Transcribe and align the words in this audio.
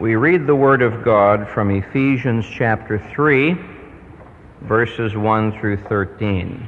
We 0.00 0.14
read 0.14 0.46
the 0.46 0.56
Word 0.56 0.80
of 0.80 1.04
God 1.04 1.46
from 1.46 1.70
Ephesians 1.70 2.46
chapter 2.50 2.98
3, 3.12 3.54
verses 4.62 5.14
1 5.14 5.60
through 5.60 5.76
13. 5.76 6.66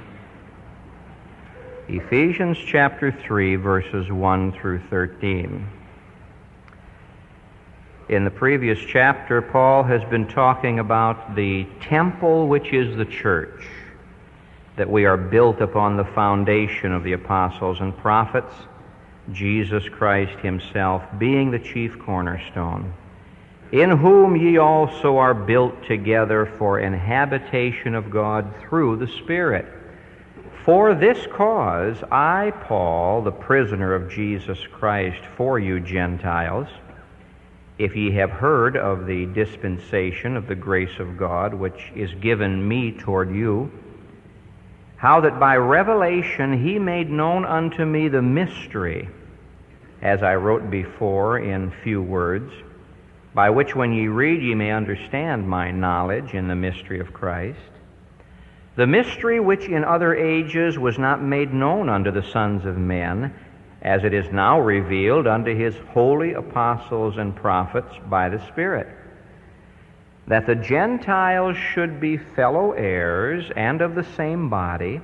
Ephesians 1.88 2.58
chapter 2.58 3.10
3, 3.10 3.56
verses 3.56 4.12
1 4.12 4.52
through 4.52 4.80
13. 4.90 5.66
In 8.10 8.24
the 8.24 8.30
previous 8.30 8.78
chapter, 8.78 9.40
Paul 9.40 9.82
has 9.84 10.04
been 10.10 10.28
talking 10.28 10.78
about 10.78 11.34
the 11.34 11.66
temple 11.80 12.48
which 12.48 12.74
is 12.74 12.94
the 12.98 13.06
church, 13.06 13.66
that 14.76 14.90
we 14.90 15.06
are 15.06 15.16
built 15.16 15.62
upon 15.62 15.96
the 15.96 16.04
foundation 16.04 16.92
of 16.92 17.02
the 17.02 17.14
apostles 17.14 17.80
and 17.80 17.96
prophets, 17.96 18.52
Jesus 19.32 19.88
Christ 19.88 20.38
Himself 20.40 21.02
being 21.18 21.50
the 21.50 21.58
chief 21.58 21.98
cornerstone 21.98 22.92
in 23.72 23.88
whom 23.88 24.36
ye 24.36 24.58
also 24.58 25.16
are 25.16 25.32
built 25.32 25.82
together 25.86 26.44
for 26.58 26.78
an 26.78 26.92
habitation 26.92 27.94
of 27.94 28.10
God 28.10 28.54
through 28.60 28.96
the 28.96 29.08
Spirit. 29.08 29.66
For 30.66 30.94
this 30.94 31.26
cause 31.32 31.96
I, 32.12 32.52
Paul, 32.64 33.22
the 33.22 33.32
prisoner 33.32 33.94
of 33.94 34.10
Jesus 34.10 34.58
Christ, 34.70 35.22
for 35.36 35.58
you 35.58 35.80
Gentiles, 35.80 36.68
if 37.78 37.96
ye 37.96 38.12
have 38.12 38.30
heard 38.30 38.76
of 38.76 39.06
the 39.06 39.26
dispensation 39.26 40.36
of 40.36 40.46
the 40.46 40.54
grace 40.54 41.00
of 41.00 41.16
God 41.16 41.54
which 41.54 41.90
is 41.96 42.12
given 42.20 42.68
me 42.68 42.92
toward 42.92 43.34
you, 43.34 43.72
how 44.96 45.22
that 45.22 45.40
by 45.40 45.56
revelation 45.56 46.62
he 46.62 46.78
made 46.78 47.10
known 47.10 47.46
unto 47.46 47.84
me 47.86 48.08
the 48.08 48.22
mystery, 48.22 49.08
as 50.02 50.22
I 50.22 50.34
wrote 50.34 50.70
before 50.70 51.38
in 51.38 51.72
few 51.82 52.02
words, 52.02 52.52
by 53.34 53.48
which 53.50 53.74
when 53.74 53.92
ye 53.92 54.08
read 54.08 54.42
ye 54.42 54.54
may 54.54 54.70
understand 54.70 55.48
my 55.48 55.70
knowledge 55.70 56.34
in 56.34 56.48
the 56.48 56.54
mystery 56.54 57.00
of 57.00 57.12
Christ, 57.12 57.58
the 58.76 58.86
mystery 58.86 59.40
which 59.40 59.66
in 59.66 59.84
other 59.84 60.14
ages 60.14 60.78
was 60.78 60.98
not 60.98 61.22
made 61.22 61.52
known 61.52 61.88
unto 61.88 62.10
the 62.10 62.22
sons 62.22 62.64
of 62.64 62.76
men, 62.76 63.34
as 63.80 64.04
it 64.04 64.14
is 64.14 64.30
now 64.32 64.60
revealed 64.60 65.26
unto 65.26 65.54
his 65.54 65.76
holy 65.90 66.34
apostles 66.34 67.16
and 67.16 67.34
prophets 67.34 67.94
by 68.08 68.28
the 68.28 68.44
Spirit, 68.48 68.88
that 70.26 70.46
the 70.46 70.54
Gentiles 70.54 71.56
should 71.56 72.00
be 72.00 72.16
fellow 72.16 72.72
heirs 72.72 73.50
and 73.56 73.80
of 73.80 73.94
the 73.94 74.04
same 74.04 74.48
body, 74.48 75.00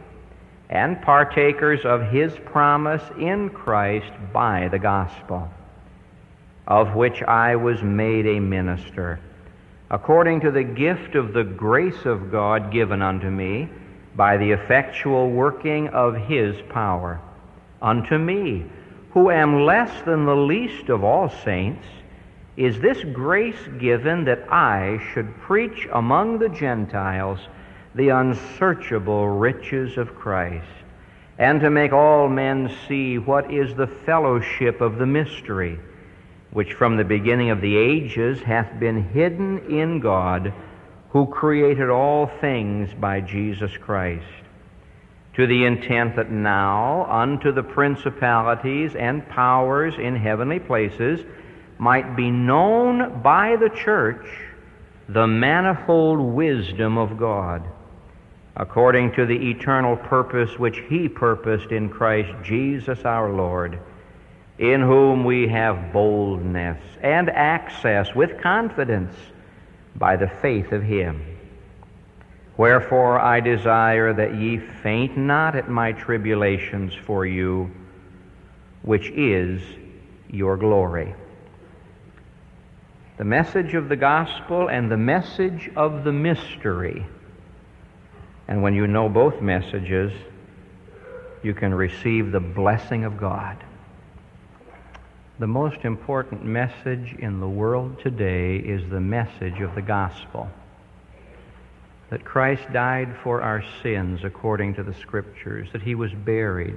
and 0.71 1.01
partakers 1.03 1.85
of 1.85 2.11
his 2.11 2.33
promise 2.45 3.03
in 3.19 3.49
Christ 3.51 4.13
by 4.33 4.69
the 4.69 4.79
gospel 4.79 5.51
of 6.69 6.95
which 6.95 7.23
I 7.23 7.57
was 7.57 7.83
made 7.83 8.27
a 8.27 8.41
minister, 8.41 9.19
according 9.91 10.43
to 10.43 10.51
the 10.51 10.63
gift 10.63 11.15
of 11.15 11.33
the 11.33 11.43
grace 11.43 12.05
of 12.05 12.31
God 12.31 12.71
given 12.71 13.01
unto 13.01 13.31
me 13.31 13.71
by 14.15 14.37
the 14.37 14.51
effectual 14.51 15.31
working 15.31 15.89
of 15.89 16.15
his 16.15 16.55
power. 16.69 17.21
Unto 17.81 18.19
me, 18.19 18.67
who 19.13 19.31
am 19.31 19.65
less 19.65 20.03
than 20.03 20.27
the 20.27 20.37
least 20.37 20.91
of 20.91 21.03
all 21.03 21.31
saints, 21.31 21.87
is 22.59 22.79
this 22.81 23.03
grace 23.15 23.69
given 23.79 24.25
that 24.25 24.53
I 24.53 25.01
should 25.15 25.35
preach 25.41 25.89
among 25.91 26.39
the 26.39 26.51
Gentiles 26.51 27.41
the 27.95 28.11
unsearchable 28.11 29.29
riches 29.29 29.97
of 29.97 30.15
Christ, 30.15 30.67
and 31.39 31.61
to 31.63 31.71
make 31.71 31.95
all 31.95 32.29
men 32.29 32.71
see 32.87 33.17
what 33.17 33.51
is 33.51 33.75
the 33.75 33.87
fellowship 33.87 34.83
of 34.83 34.99
the 34.99 35.07
mystery 35.07 35.79
which 36.51 36.73
from 36.73 36.97
the 36.97 37.05
beginning 37.05 37.51
of 37.51 37.61
the 37.61 37.77
ages 37.77 38.41
hath 38.41 38.79
been 38.81 39.03
hidden 39.11 39.59
in 39.71 40.01
God, 40.01 40.53
who 41.11 41.27
created 41.27 41.91
all 41.91 42.27
things 42.41 42.93
by 42.95 43.21
Jesus 43.21 43.77
Christ, 43.77 44.25
to 45.35 45.47
the 45.47 45.65
intent 45.65 46.17
that 46.17 46.31
now 46.31 47.05
unto 47.05 47.53
the 47.53 47.63
principalities 47.63 48.95
and 48.95 49.29
powers 49.29 49.95
in 49.99 50.17
heavenly 50.17 50.59
places 50.59 51.21
might 51.79 52.17
be 52.17 52.31
known 52.31 53.23
by 53.23 53.57
the 53.57 53.71
church 53.71 54.27
the 55.09 55.27
manifold 55.27 56.19
wisdom 56.19 56.99
of 56.99 57.19
God, 57.19 57.63
according 58.57 59.13
to 59.13 59.25
the 59.25 59.51
eternal 59.51 59.97
purpose 59.97 60.59
which 60.59 60.83
He 60.89 61.09
purposed 61.09 61.73
in 61.73 61.89
Christ 61.89 62.31
Jesus 62.43 63.05
our 63.05 63.33
Lord 63.33 63.79
in 64.59 64.81
whom 64.81 65.25
we 65.25 65.49
have 65.49 65.93
boldness 65.93 66.83
and 67.01 67.31
access 67.31 68.15
with 68.15 68.41
confidence 68.41 69.15
by 69.97 70.17
the 70.17 70.29
faith 70.29 70.73
of 70.73 70.83
Him. 70.83 71.25
Wherefore 72.57 73.21
I 73.21 73.39
desire 73.39 74.13
that 74.15 74.35
ye 74.35 74.59
faint 74.59 75.17
not 75.17 75.55
at 75.55 75.69
my 75.69 75.93
tribulations 75.93 76.93
for 76.93 77.25
you, 77.25 77.71
which 78.83 79.11
is 79.11 79.63
your 80.29 80.57
glory. 80.57 81.15
The 83.17 83.25
message 83.25 83.75
of 83.75 83.89
the 83.89 83.97
gospel 83.97 84.69
and 84.69 84.91
the 84.91 84.97
message 84.97 85.71
of 85.77 86.03
the 86.03 86.13
mystery. 86.13 87.07
And 88.49 88.63
when 88.63 88.75
you 88.75 88.89
know 88.89 89.09
both 89.09 89.41
messages, 89.41 90.13
you 91.43 91.55
can 91.55 91.73
receive 91.73 92.33
the 92.33 92.41
blessing 92.41 93.05
of 93.05 93.19
God. 93.19 93.57
The 95.39 95.47
most 95.47 95.85
important 95.85 96.45
message 96.45 97.15
in 97.17 97.39
the 97.39 97.49
world 97.49 98.01
today 98.01 98.57
is 98.57 98.91
the 98.91 99.01
message 99.01 99.61
of 99.61 99.73
the 99.77 99.83
gospel. 99.83 100.49
That 102.11 102.25
Christ 102.25 102.65
died 102.73 103.15
for 103.23 103.41
our 103.41 103.63
sins 103.81 104.25
according 104.25 104.75
to 104.75 104.83
the 104.83 104.95
Scriptures, 104.95 105.69
that 105.73 105.83
he 105.83 105.95
was 105.95 106.13
buried, 106.13 106.77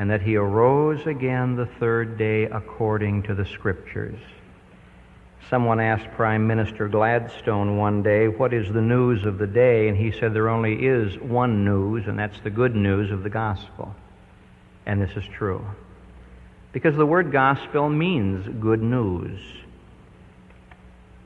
and 0.00 0.10
that 0.10 0.20
he 0.20 0.34
arose 0.34 1.06
again 1.06 1.54
the 1.54 1.66
third 1.78 2.18
day 2.18 2.46
according 2.46 3.22
to 3.24 3.36
the 3.36 3.46
Scriptures. 3.46 4.18
Someone 5.48 5.78
asked 5.78 6.10
Prime 6.16 6.48
Minister 6.48 6.88
Gladstone 6.88 7.76
one 7.76 8.02
day, 8.02 8.26
What 8.26 8.52
is 8.52 8.72
the 8.72 8.82
news 8.82 9.24
of 9.24 9.38
the 9.38 9.46
day? 9.46 9.86
And 9.86 9.96
he 9.96 10.10
said, 10.10 10.34
There 10.34 10.48
only 10.48 10.74
is 10.86 11.16
one 11.20 11.64
news, 11.64 12.08
and 12.08 12.18
that's 12.18 12.40
the 12.40 12.50
good 12.50 12.74
news 12.74 13.12
of 13.12 13.22
the 13.22 13.30
gospel. 13.30 13.94
And 14.86 15.00
this 15.00 15.16
is 15.16 15.24
true. 15.32 15.64
Because 16.72 16.96
the 16.96 17.06
word 17.06 17.32
gospel 17.32 17.88
means 17.88 18.46
good 18.60 18.82
news. 18.82 19.40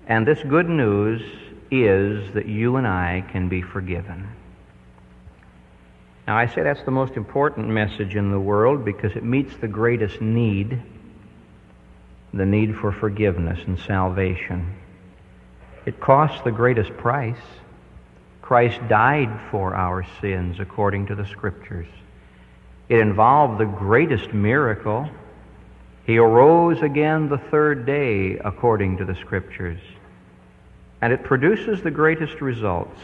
And 0.06 0.26
this 0.26 0.42
good 0.42 0.68
news 0.68 1.22
is 1.70 2.32
that 2.34 2.46
you 2.46 2.76
and 2.76 2.86
I 2.86 3.24
can 3.30 3.48
be 3.48 3.62
forgiven. 3.62 4.28
Now, 6.26 6.36
I 6.36 6.46
say 6.46 6.62
that's 6.62 6.82
the 6.84 6.90
most 6.90 7.16
important 7.16 7.68
message 7.68 8.16
in 8.16 8.30
the 8.30 8.40
world 8.40 8.84
because 8.84 9.12
it 9.16 9.24
meets 9.24 9.54
the 9.56 9.68
greatest 9.68 10.20
need 10.20 10.80
the 12.34 12.44
need 12.44 12.76
for 12.76 12.90
forgiveness 12.90 13.60
and 13.66 13.78
salvation. 13.78 14.74
It 15.86 16.00
costs 16.00 16.42
the 16.42 16.50
greatest 16.50 16.96
price. 16.96 17.40
Christ 18.42 18.80
died 18.88 19.40
for 19.50 19.74
our 19.74 20.04
sins 20.20 20.58
according 20.58 21.06
to 21.06 21.14
the 21.14 21.26
Scriptures. 21.26 21.86
It 22.88 22.98
involved 22.98 23.60
the 23.60 23.66
greatest 23.66 24.34
miracle 24.34 25.08
he 26.06 26.18
arose 26.18 26.82
again 26.82 27.28
the 27.28 27.38
third 27.38 27.86
day 27.86 28.36
according 28.38 28.98
to 28.98 29.04
the 29.04 29.14
Scriptures. 29.14 29.80
And 31.00 31.12
it 31.12 31.24
produces 31.24 31.82
the 31.82 31.90
greatest 31.90 32.40
results. 32.40 33.00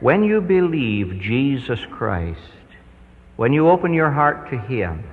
When 0.00 0.22
you 0.22 0.40
believe 0.40 1.20
Jesus 1.20 1.80
Christ, 1.90 2.40
when 3.36 3.52
you 3.52 3.68
open 3.68 3.94
your 3.94 4.10
heart 4.10 4.50
to 4.50 4.58
Him, 4.58 5.04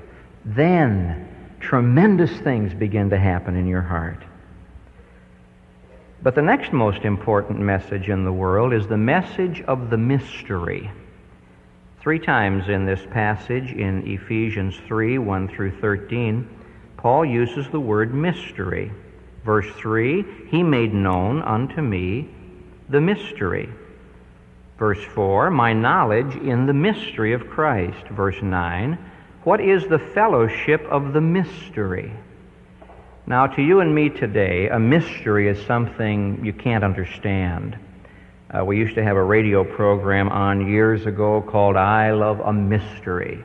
then 0.44 1.56
tremendous 1.60 2.32
things 2.40 2.74
begin 2.74 3.10
to 3.12 3.18
happen 3.18 3.56
in 3.56 3.68
your 3.68 3.82
heart. 3.82 4.24
But 6.22 6.36
the 6.36 6.42
next 6.42 6.74
most 6.74 7.04
important 7.04 7.60
message 7.60 8.10
in 8.10 8.26
the 8.26 8.34
world 8.34 8.74
is 8.74 8.88
the 8.88 8.98
message 8.98 9.62
of 9.62 9.90
the 9.90 9.98
mystery. 9.98 10.92
Three 12.02 12.20
times 12.20 12.68
in 12.68 12.86
this 12.86 13.02
passage 13.12 13.72
in 13.72 14.06
Ephesians 14.06 14.76
3 14.88 15.18
1 15.20 15.48
through 15.48 15.80
13, 15.80 16.48
Paul 17.02 17.26
uses 17.26 17.68
the 17.72 17.80
word 17.80 18.14
mystery. 18.14 18.92
Verse 19.44 19.66
3 19.78 20.24
He 20.50 20.62
made 20.62 20.94
known 20.94 21.42
unto 21.42 21.82
me 21.82 22.30
the 22.90 23.02
mystery. 23.02 23.70
Verse 24.78 25.04
4 25.16 25.50
My 25.50 25.74
knowledge 25.74 26.36
in 26.36 26.68
the 26.68 26.74
mystery 26.74 27.34
of 27.34 27.50
Christ. 27.50 28.08
Verse 28.10 28.40
9 28.40 29.00
What 29.44 29.62
is 29.62 29.88
the 29.88 29.98
fellowship 29.98 30.82
of 30.92 31.14
the 31.14 31.22
mystery? 31.22 32.14
Now, 33.26 33.48
to 33.48 33.62
you 33.64 33.80
and 33.80 33.96
me 33.96 34.10
today, 34.10 34.70
a 34.70 34.80
mystery 34.80 35.48
is 35.48 35.66
something 35.66 36.46
you 36.46 36.54
can't 36.54 36.84
understand. 36.84 37.80
Uh, 38.54 38.64
we 38.64 38.78
used 38.78 38.96
to 38.96 39.04
have 39.04 39.18
a 39.18 39.24
radio 39.24 39.64
program 39.64 40.30
on 40.30 40.68
years 40.68 41.08
ago 41.08 41.42
called 41.42 41.78
I 41.78 42.12
Love 42.12 42.42
a 42.42 42.54
Mystery. 42.54 43.44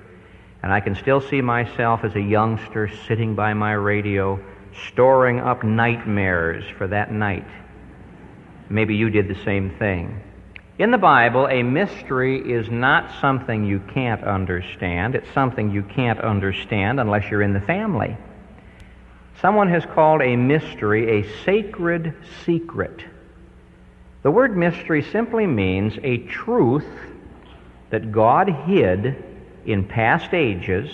And 0.62 0.72
I 0.72 0.80
can 0.80 0.94
still 0.94 1.20
see 1.20 1.40
myself 1.40 2.04
as 2.04 2.14
a 2.14 2.20
youngster 2.20 2.90
sitting 3.06 3.34
by 3.34 3.54
my 3.54 3.72
radio, 3.72 4.40
storing 4.88 5.40
up 5.40 5.62
nightmares 5.62 6.64
for 6.76 6.86
that 6.88 7.12
night. 7.12 7.46
Maybe 8.68 8.96
you 8.96 9.10
did 9.10 9.28
the 9.28 9.44
same 9.44 9.70
thing. 9.78 10.20
In 10.78 10.90
the 10.90 10.98
Bible, 10.98 11.46
a 11.46 11.62
mystery 11.62 12.52
is 12.52 12.68
not 12.68 13.10
something 13.20 13.64
you 13.64 13.80
can't 13.94 14.22
understand. 14.22 15.14
It's 15.14 15.32
something 15.32 15.70
you 15.70 15.82
can't 15.82 16.20
understand 16.20 17.00
unless 17.00 17.30
you're 17.30 17.42
in 17.42 17.54
the 17.54 17.60
family. 17.60 18.16
Someone 19.40 19.68
has 19.70 19.86
called 19.86 20.20
a 20.20 20.36
mystery 20.36 21.20
a 21.20 21.44
sacred 21.44 22.14
secret. 22.44 23.04
The 24.22 24.30
word 24.30 24.56
mystery 24.56 25.02
simply 25.02 25.46
means 25.46 25.98
a 26.02 26.18
truth 26.18 26.88
that 27.90 28.12
God 28.12 28.48
hid 28.48 29.24
in 29.66 29.84
past 29.84 30.32
ages, 30.34 30.90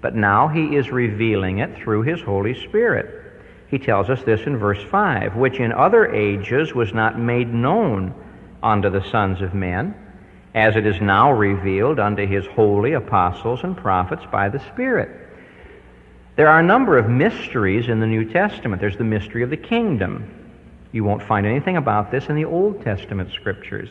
but 0.00 0.14
now 0.14 0.48
He 0.48 0.76
is 0.76 0.90
revealing 0.90 1.58
it 1.58 1.76
through 1.76 2.02
His 2.02 2.20
Holy 2.20 2.54
Spirit. 2.64 3.14
He 3.68 3.78
tells 3.78 4.08
us 4.08 4.22
this 4.22 4.42
in 4.42 4.56
verse 4.56 4.82
5 4.90 5.36
which 5.36 5.60
in 5.60 5.72
other 5.72 6.12
ages 6.14 6.74
was 6.74 6.94
not 6.94 7.18
made 7.18 7.52
known 7.52 8.14
unto 8.62 8.90
the 8.90 9.04
sons 9.10 9.42
of 9.42 9.54
men, 9.54 9.94
as 10.54 10.76
it 10.76 10.86
is 10.86 11.00
now 11.00 11.32
revealed 11.32 12.00
unto 12.00 12.26
His 12.26 12.46
holy 12.46 12.92
apostles 12.94 13.62
and 13.62 13.76
prophets 13.76 14.22
by 14.32 14.48
the 14.48 14.60
Spirit. 14.72 15.28
There 16.36 16.48
are 16.48 16.60
a 16.60 16.64
number 16.64 16.96
of 16.96 17.08
mysteries 17.08 17.88
in 17.88 17.98
the 17.98 18.06
New 18.06 18.30
Testament. 18.30 18.80
There's 18.80 18.96
the 18.96 19.04
mystery 19.04 19.42
of 19.42 19.50
the 19.50 19.56
kingdom. 19.56 20.32
You 20.92 21.04
won't 21.04 21.22
find 21.22 21.46
anything 21.46 21.76
about 21.76 22.10
this 22.10 22.28
in 22.28 22.36
the 22.36 22.44
Old 22.44 22.82
Testament 22.82 23.32
scriptures. 23.32 23.90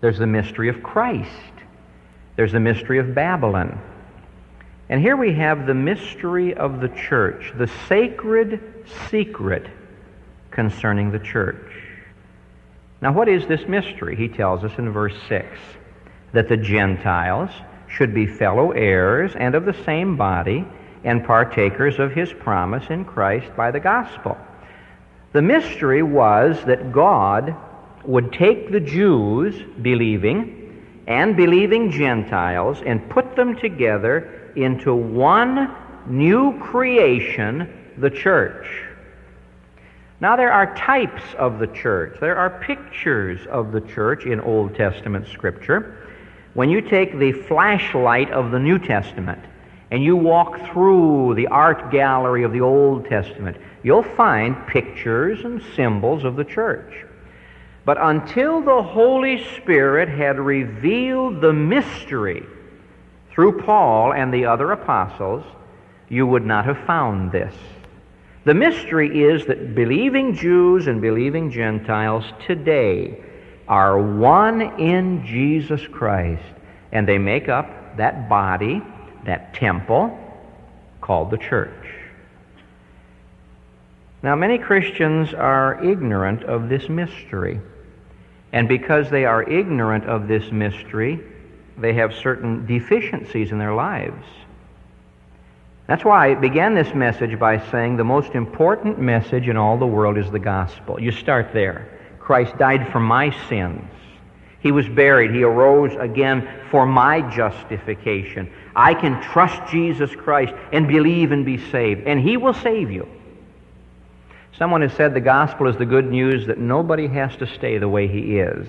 There's 0.00 0.18
the 0.18 0.26
mystery 0.26 0.68
of 0.68 0.82
Christ. 0.82 1.30
There's 2.36 2.52
the 2.52 2.60
mystery 2.60 2.98
of 2.98 3.14
Babylon. 3.14 3.80
And 4.88 5.00
here 5.00 5.16
we 5.16 5.32
have 5.34 5.66
the 5.66 5.74
mystery 5.74 6.54
of 6.54 6.80
the 6.80 6.88
church, 6.88 7.52
the 7.56 7.68
sacred 7.88 8.60
secret 9.10 9.66
concerning 10.50 11.10
the 11.10 11.18
church. 11.18 11.72
Now, 13.02 13.12
what 13.12 13.28
is 13.28 13.46
this 13.46 13.66
mystery? 13.66 14.16
He 14.16 14.28
tells 14.28 14.64
us 14.64 14.72
in 14.78 14.90
verse 14.90 15.16
6 15.28 15.46
that 16.32 16.48
the 16.48 16.56
Gentiles 16.56 17.50
should 17.88 18.14
be 18.14 18.26
fellow 18.26 18.70
heirs 18.72 19.32
and 19.34 19.54
of 19.54 19.64
the 19.64 19.84
same 19.84 20.16
body 20.16 20.66
and 21.04 21.24
partakers 21.24 21.98
of 21.98 22.12
his 22.12 22.32
promise 22.32 22.86
in 22.90 23.04
Christ 23.04 23.54
by 23.56 23.70
the 23.70 23.80
gospel. 23.80 24.36
The 25.32 25.42
mystery 25.42 26.02
was 26.02 26.62
that 26.64 26.92
God 26.92 27.54
would 28.04 28.32
take 28.32 28.70
the 28.70 28.80
Jews, 28.80 29.60
believing, 29.82 30.55
and 31.06 31.36
believing 31.36 31.90
Gentiles 31.90 32.82
and 32.84 33.08
put 33.08 33.36
them 33.36 33.56
together 33.56 34.52
into 34.56 34.94
one 34.94 35.74
new 36.06 36.58
creation, 36.58 37.92
the 37.98 38.10
church. 38.10 38.66
Now, 40.20 40.36
there 40.36 40.52
are 40.52 40.74
types 40.76 41.22
of 41.38 41.58
the 41.58 41.66
church, 41.66 42.18
there 42.20 42.36
are 42.36 42.58
pictures 42.60 43.46
of 43.48 43.72
the 43.72 43.82
church 43.82 44.24
in 44.24 44.40
Old 44.40 44.74
Testament 44.74 45.26
Scripture. 45.28 46.08
When 46.54 46.70
you 46.70 46.80
take 46.80 47.18
the 47.18 47.32
flashlight 47.32 48.30
of 48.30 48.50
the 48.50 48.58
New 48.58 48.78
Testament 48.78 49.44
and 49.90 50.02
you 50.02 50.16
walk 50.16 50.58
through 50.72 51.34
the 51.34 51.48
art 51.48 51.90
gallery 51.90 52.44
of 52.44 52.52
the 52.52 52.62
Old 52.62 53.04
Testament, 53.04 53.58
you'll 53.82 54.02
find 54.02 54.66
pictures 54.66 55.44
and 55.44 55.62
symbols 55.74 56.24
of 56.24 56.36
the 56.36 56.44
church. 56.44 57.04
But 57.86 57.98
until 58.00 58.62
the 58.62 58.82
Holy 58.82 59.44
Spirit 59.58 60.08
had 60.08 60.40
revealed 60.40 61.40
the 61.40 61.52
mystery 61.52 62.44
through 63.30 63.62
Paul 63.62 64.12
and 64.12 64.34
the 64.34 64.46
other 64.46 64.72
apostles, 64.72 65.44
you 66.08 66.26
would 66.26 66.44
not 66.44 66.64
have 66.64 66.78
found 66.84 67.30
this. 67.30 67.54
The 68.44 68.54
mystery 68.54 69.22
is 69.22 69.46
that 69.46 69.76
believing 69.76 70.34
Jews 70.34 70.88
and 70.88 71.00
believing 71.00 71.52
Gentiles 71.52 72.24
today 72.44 73.22
are 73.68 73.96
one 74.00 74.62
in 74.80 75.24
Jesus 75.24 75.86
Christ, 75.86 76.42
and 76.90 77.06
they 77.06 77.18
make 77.18 77.48
up 77.48 77.96
that 77.98 78.28
body, 78.28 78.82
that 79.26 79.54
temple 79.54 80.18
called 81.00 81.30
the 81.30 81.38
church. 81.38 81.86
Now, 84.24 84.34
many 84.34 84.58
Christians 84.58 85.32
are 85.34 85.84
ignorant 85.84 86.42
of 86.42 86.68
this 86.68 86.88
mystery. 86.88 87.60
And 88.52 88.68
because 88.68 89.10
they 89.10 89.24
are 89.24 89.42
ignorant 89.42 90.04
of 90.04 90.28
this 90.28 90.50
mystery, 90.50 91.20
they 91.78 91.94
have 91.94 92.14
certain 92.14 92.66
deficiencies 92.66 93.52
in 93.52 93.58
their 93.58 93.74
lives. 93.74 94.24
That's 95.86 96.04
why 96.04 96.30
I 96.30 96.34
began 96.34 96.74
this 96.74 96.92
message 96.94 97.38
by 97.38 97.58
saying 97.70 97.96
the 97.96 98.04
most 98.04 98.34
important 98.34 98.98
message 98.98 99.48
in 99.48 99.56
all 99.56 99.78
the 99.78 99.86
world 99.86 100.18
is 100.18 100.30
the 100.30 100.38
gospel. 100.38 101.00
You 101.00 101.12
start 101.12 101.52
there. 101.52 101.88
Christ 102.18 102.58
died 102.58 102.90
for 102.90 102.98
my 102.98 103.30
sins. 103.48 103.88
He 104.60 104.72
was 104.72 104.88
buried. 104.88 105.30
He 105.30 105.44
arose 105.44 105.94
again 105.94 106.48
for 106.72 106.86
my 106.86 107.20
justification. 107.36 108.50
I 108.74 108.94
can 108.94 109.22
trust 109.22 109.70
Jesus 109.70 110.10
Christ 110.16 110.52
and 110.72 110.88
believe 110.88 111.30
and 111.30 111.44
be 111.44 111.58
saved, 111.70 112.04
and 112.06 112.20
He 112.20 112.36
will 112.36 112.54
save 112.54 112.90
you. 112.90 113.08
Someone 114.58 114.80
has 114.80 114.92
said 114.94 115.12
the 115.12 115.20
gospel 115.20 115.68
is 115.68 115.76
the 115.76 115.84
good 115.84 116.10
news 116.10 116.46
that 116.46 116.58
nobody 116.58 117.06
has 117.08 117.36
to 117.36 117.46
stay 117.46 117.78
the 117.78 117.88
way 117.88 118.08
he 118.08 118.38
is. 118.38 118.66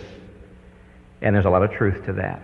And 1.22 1.34
there's 1.34 1.46
a 1.46 1.50
lot 1.50 1.64
of 1.64 1.72
truth 1.72 2.06
to 2.06 2.14
that. 2.14 2.42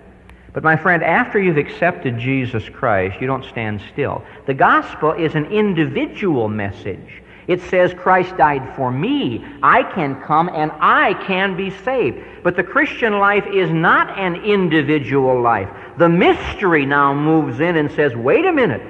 But 0.54 0.63
my 0.63 0.75
friend, 0.75 1.04
after 1.04 1.42
you've 1.42 1.57
accepted 1.57 2.19
Jesus 2.19 2.69
Christ, 2.69 3.19
you 3.19 3.28
don't 3.28 3.44
stand 3.44 3.81
still. 3.92 4.24
The 4.45 4.54
gospel 4.54 5.12
is 5.12 5.36
an 5.36 5.45
individual 5.48 6.48
message. 6.48 7.22
It 7.48 7.60
says 7.63 7.94
Christ 7.94 8.38
died 8.38 8.75
for 8.75 8.92
me. 8.92 9.44
I 9.62 9.84
can 9.84 10.22
come 10.22 10.50
and 10.50 10.72
I 10.80 11.13
can 11.25 11.57
be 11.57 11.72
saved. 11.84 12.19
But 12.44 12.56
the 12.56 12.63
Christian 12.63 13.19
life 13.19 13.45
is 13.54 13.69
not 13.69 14.18
an 14.18 14.36
individual 14.45 15.42
life. 15.42 15.69
The 15.98 16.07
mystery 16.07 16.86
now 16.86 17.13
moves 17.13 17.60
in 17.60 17.75
and 17.75 17.92
says, 17.92 18.16
wait 18.16 18.45
a 18.45 18.54
minute. 18.54 18.81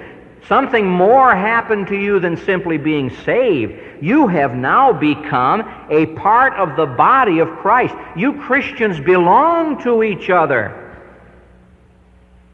Something 0.47 0.89
more 0.89 1.33
happened 1.33 1.87
to 1.87 1.95
you 1.95 2.19
than 2.19 2.35
simply 2.35 2.77
being 2.77 3.09
saved. 3.23 3.73
You 4.01 4.27
have 4.27 4.55
now 4.55 4.91
become 4.91 5.61
a 5.89 6.07
part 6.17 6.53
of 6.53 6.75
the 6.75 6.85
body 6.85 7.39
of 7.39 7.47
Christ. 7.59 7.95
You 8.17 8.33
Christians 8.41 8.99
belong 8.99 9.81
to 9.83 10.03
each 10.03 10.29
other. 10.29 10.79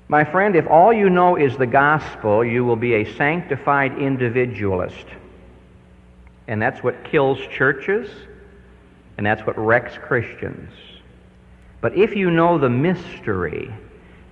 My 0.08 0.24
friend, 0.24 0.56
if 0.56 0.68
all 0.68 0.94
you 0.94 1.10
know 1.10 1.36
is 1.36 1.58
the 1.58 1.68
gospel, 1.68 2.44
you 2.44 2.64
will 2.64 2.76
be 2.76 2.96
a 2.96 3.16
sanctified 3.16 3.98
individualist. 3.98 5.06
And 6.48 6.62
that's 6.62 6.84
what 6.84 7.04
kills 7.04 7.40
churches, 7.52 8.10
and 9.18 9.26
that's 9.26 9.46
what 9.46 9.58
wrecks 9.58 9.98
Christians. 9.98 10.72
But 11.82 11.96
if 11.96 12.16
you 12.16 12.32
know 12.32 12.58
the 12.58 12.70
mystery, 12.70 13.72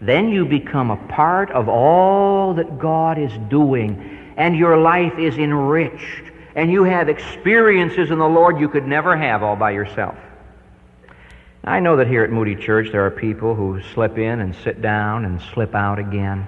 then 0.01 0.29
you 0.29 0.45
become 0.45 0.91
a 0.91 1.07
part 1.07 1.51
of 1.51 1.67
all 1.67 2.53
that 2.55 2.79
God 2.79 3.17
is 3.17 3.31
doing, 3.49 4.33
and 4.37 4.55
your 4.55 4.77
life 4.77 5.17
is 5.17 5.37
enriched, 5.37 6.31
and 6.55 6.71
you 6.71 6.83
have 6.83 7.09
experiences 7.09 8.11
in 8.11 8.19
the 8.19 8.27
Lord 8.27 8.59
you 8.59 8.69
could 8.69 8.87
never 8.87 9.17
have 9.17 9.43
all 9.43 9.55
by 9.55 9.71
yourself. 9.71 10.15
I 11.63 11.81
know 11.81 11.97
that 11.97 12.07
here 12.07 12.23
at 12.23 12.29
Moody 12.29 12.55
Church 12.55 12.91
there 12.91 13.05
are 13.05 13.11
people 13.11 13.53
who 13.53 13.81
slip 13.93 14.17
in 14.17 14.39
and 14.39 14.55
sit 14.55 14.81
down 14.81 15.25
and 15.25 15.41
slip 15.53 15.75
out 15.75 15.99
again 15.99 16.47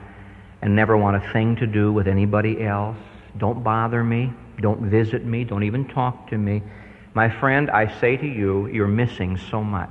and 0.61 0.75
never 0.75 0.95
want 0.95 1.17
a 1.17 1.33
thing 1.33 1.57
to 1.57 1.67
do 1.67 1.91
with 1.91 2.07
anybody 2.07 2.63
else. 2.63 2.97
Don't 3.37 3.63
bother 3.63 4.03
me. 4.03 4.31
Don't 4.61 4.89
visit 4.89 5.25
me. 5.25 5.43
Don't 5.43 5.63
even 5.63 5.87
talk 5.87 6.29
to 6.29 6.37
me. 6.37 6.63
My 7.13 7.29
friend, 7.29 7.69
I 7.69 7.99
say 7.99 8.17
to 8.17 8.25
you, 8.25 8.67
you're 8.67 8.87
missing 8.87 9.37
so 9.49 9.63
much. 9.63 9.89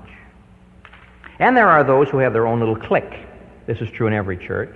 And 1.39 1.57
there 1.57 1.69
are 1.69 1.85
those 1.85 2.09
who 2.09 2.19
have 2.19 2.33
their 2.33 2.47
own 2.47 2.59
little 2.59 2.77
clique. 2.77 3.28
This 3.69 3.83
is 3.83 3.91
true 3.91 4.07
in 4.07 4.15
every 4.15 4.39
church. 4.39 4.75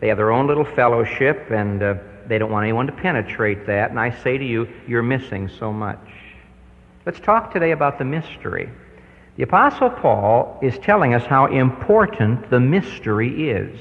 They 0.00 0.08
have 0.08 0.16
their 0.16 0.32
own 0.32 0.46
little 0.46 0.64
fellowship, 0.64 1.50
and 1.50 1.82
uh, 1.82 1.94
they 2.26 2.38
don't 2.38 2.50
want 2.50 2.64
anyone 2.64 2.86
to 2.86 2.92
penetrate 2.92 3.66
that. 3.66 3.90
And 3.90 4.00
I 4.00 4.10
say 4.22 4.38
to 4.38 4.44
you, 4.44 4.66
you're 4.88 5.02
missing 5.02 5.50
so 5.50 5.70
much. 5.70 6.00
Let's 7.04 7.20
talk 7.20 7.52
today 7.52 7.72
about 7.72 7.98
the 7.98 8.06
mystery. 8.06 8.70
The 9.36 9.42
Apostle 9.42 9.90
Paul 9.90 10.58
is 10.62 10.78
telling 10.78 11.12
us 11.12 11.26
how 11.26 11.44
important 11.48 12.48
the 12.48 12.58
mystery 12.58 13.50
is. 13.50 13.78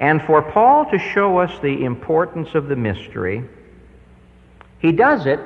And 0.00 0.22
for 0.22 0.40
Paul 0.40 0.90
to 0.90 0.98
show 0.98 1.36
us 1.36 1.52
the 1.60 1.84
importance 1.84 2.54
of 2.54 2.68
the 2.68 2.76
mystery, 2.76 3.44
he 4.78 4.92
does 4.92 5.26
it 5.26 5.40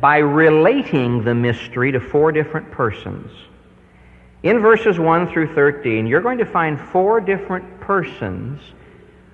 by 0.00 0.16
relating 0.16 1.22
the 1.22 1.34
mystery 1.34 1.92
to 1.92 2.00
four 2.00 2.32
different 2.32 2.70
persons. 2.70 3.30
In 4.44 4.60
verses 4.60 4.98
1 4.98 5.32
through 5.32 5.54
13, 5.54 6.06
you're 6.06 6.20
going 6.20 6.36
to 6.36 6.44
find 6.44 6.78
four 6.78 7.18
different 7.18 7.80
persons 7.80 8.60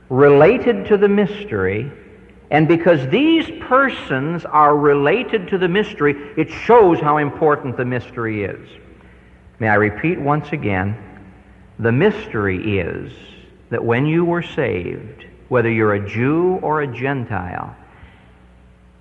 related 0.09 0.87
to 0.87 0.97
the 0.97 1.09
mystery. 1.09 1.91
And 2.53 2.69
because 2.69 3.09
these 3.09 3.51
persons 3.61 4.45
are 4.45 4.77
related 4.77 5.49
to 5.49 5.59
the 5.59 5.67
mystery, 5.67 6.15
it 6.37 6.49
shows 6.49 7.01
how 7.01 7.17
important 7.17 7.77
the 7.77 7.85
mystery 7.85 8.45
is. 8.45 8.69
May 9.59 9.69
I 9.69 9.75
repeat 9.75 10.21
once 10.21 10.53
again 10.53 10.97
the 11.81 11.91
mystery 11.91 12.79
is 12.79 13.13
that 13.71 13.85
when 13.85 14.07
you 14.07 14.25
were 14.25 14.43
saved, 14.43 15.27
whether 15.49 15.71
you're 15.71 15.95
a 15.95 16.09
Jew 16.09 16.61
or 16.63 16.83
a 16.83 16.87
Gentile, 16.87 17.75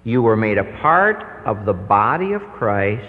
You 0.04 0.22
were 0.24 0.38
made 0.38 0.58
a 0.58 0.64
part 0.64 1.46
of 1.46 1.66
the 1.66 1.74
body 1.74 2.34
of 2.34 2.42
Christ. 2.54 3.06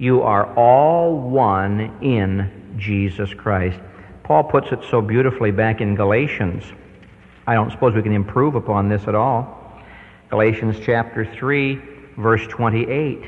You 0.00 0.22
are 0.22 0.46
all 0.56 1.14
one 1.14 1.98
in 2.00 2.74
Jesus 2.78 3.34
Christ. 3.34 3.78
Paul 4.24 4.44
puts 4.44 4.72
it 4.72 4.78
so 4.90 5.02
beautifully 5.02 5.50
back 5.50 5.82
in 5.82 5.94
Galatians. 5.94 6.64
I 7.46 7.52
don't 7.52 7.70
suppose 7.70 7.94
we 7.94 8.00
can 8.00 8.14
improve 8.14 8.54
upon 8.54 8.88
this 8.88 9.06
at 9.08 9.14
all. 9.14 9.78
Galatians 10.30 10.78
chapter 10.82 11.26
3, 11.26 11.82
verse 12.16 12.46
28. 12.46 13.24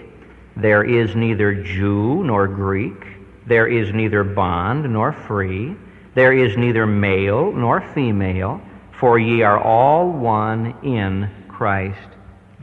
There 0.57 0.83
is 0.83 1.14
neither 1.14 1.62
Jew 1.62 2.25
nor 2.25 2.49
Greek, 2.49 3.05
there 3.47 3.67
is 3.67 3.93
neither 3.93 4.25
bond 4.25 4.91
nor 4.91 5.12
free, 5.12 5.76
there 6.14 6.33
is 6.33 6.57
neither 6.57 6.87
male 6.87 7.52
nor 7.52 7.83
female, 7.93 8.62
for 8.99 9.19
ye 9.19 9.43
are 9.43 9.62
all 9.62 10.11
one 10.11 10.75
in 10.83 11.29
Christ 11.49 12.09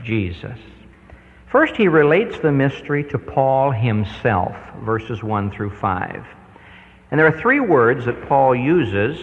Jesus. 0.02 0.58
First, 1.50 1.74
he 1.74 1.88
relates 1.88 2.38
the 2.38 2.52
mystery 2.52 3.02
to 3.10 3.18
Paul 3.18 3.72
himself, 3.72 4.54
verses 4.84 5.20
1 5.20 5.50
through 5.50 5.70
5. 5.70 6.24
And 7.10 7.18
there 7.18 7.26
are 7.26 7.40
three 7.40 7.58
words 7.58 8.04
that 8.04 8.28
Paul 8.28 8.54
uses. 8.54 9.18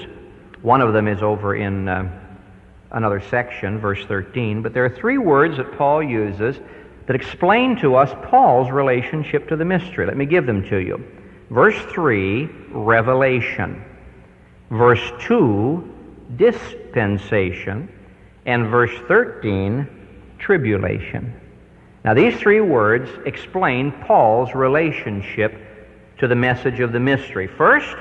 One 0.62 0.81
of 0.81 0.91
them 0.91 1.07
is 1.07 1.24
over 1.24 1.55
in 1.55 1.88
uh, 1.88 2.10
another 2.91 3.22
section, 3.22 3.79
verse 3.79 4.03
13, 4.07 4.62
but 4.62 4.74
there 4.74 4.84
are 4.84 4.89
three 4.89 5.17
words 5.17 5.55
that 5.55 5.77
Paul 5.77 6.03
uses 6.03 6.60
that 7.05 7.15
explain 7.15 7.77
to 7.77 7.96
us 7.96 8.13
Paul's 8.29 8.72
relationship 8.72 9.48
to 9.48 9.55
the 9.55 9.63
mystery. 9.63 10.05
Let 10.05 10.17
me 10.17 10.25
give 10.25 10.46
them 10.46 10.67
to 10.67 10.79
you. 10.79 11.01
Verse 11.50 11.79
3, 11.93 12.46
revelation. 12.72 13.81
Verse 14.69 15.13
2, 15.22 15.96
dispensation. 16.36 17.88
And 18.46 18.67
verse 18.67 18.91
13, 19.07 19.88
tribulation. 20.39 21.34
Now, 22.07 22.13
these 22.13 22.39
three 22.39 22.61
words 22.61 23.09
explain 23.25 23.91
Paul's 23.91 24.55
relationship 24.55 25.53
to 26.19 26.29
the 26.29 26.35
message 26.35 26.79
of 26.79 26.93
the 26.93 27.01
mystery. 27.01 27.47
First, 27.47 27.97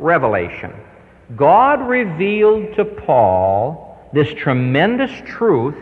revelation. 0.00 0.72
God 1.36 1.88
revealed 1.88 2.74
to 2.74 2.84
Paul 2.84 4.10
this 4.12 4.34
tremendous 4.34 5.12
truth 5.24 5.76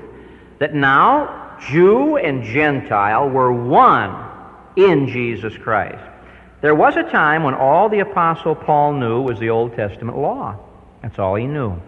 that 0.59 0.75
now 0.75 1.57
Jew 1.71 2.19
and 2.19 2.45
Gentile 2.45 3.31
were 3.31 3.51
one 3.51 4.31
in 4.77 5.09
Jesus 5.09 5.57
Christ. 5.57 6.05
There 6.61 6.75
was 6.75 6.95
a 6.99 7.05
time 7.05 7.43
when 7.43 7.55
all 7.55 7.89
the 7.89 8.01
Apostle 8.01 8.55
Paul 8.55 8.93
knew 8.93 9.23
was 9.23 9.39
the 9.39 9.49
Old 9.49 9.75
Testament 9.75 10.19
law. 10.19 10.59
That's 11.01 11.19
all 11.19 11.37
he 11.37 11.47
knew. 11.47 11.81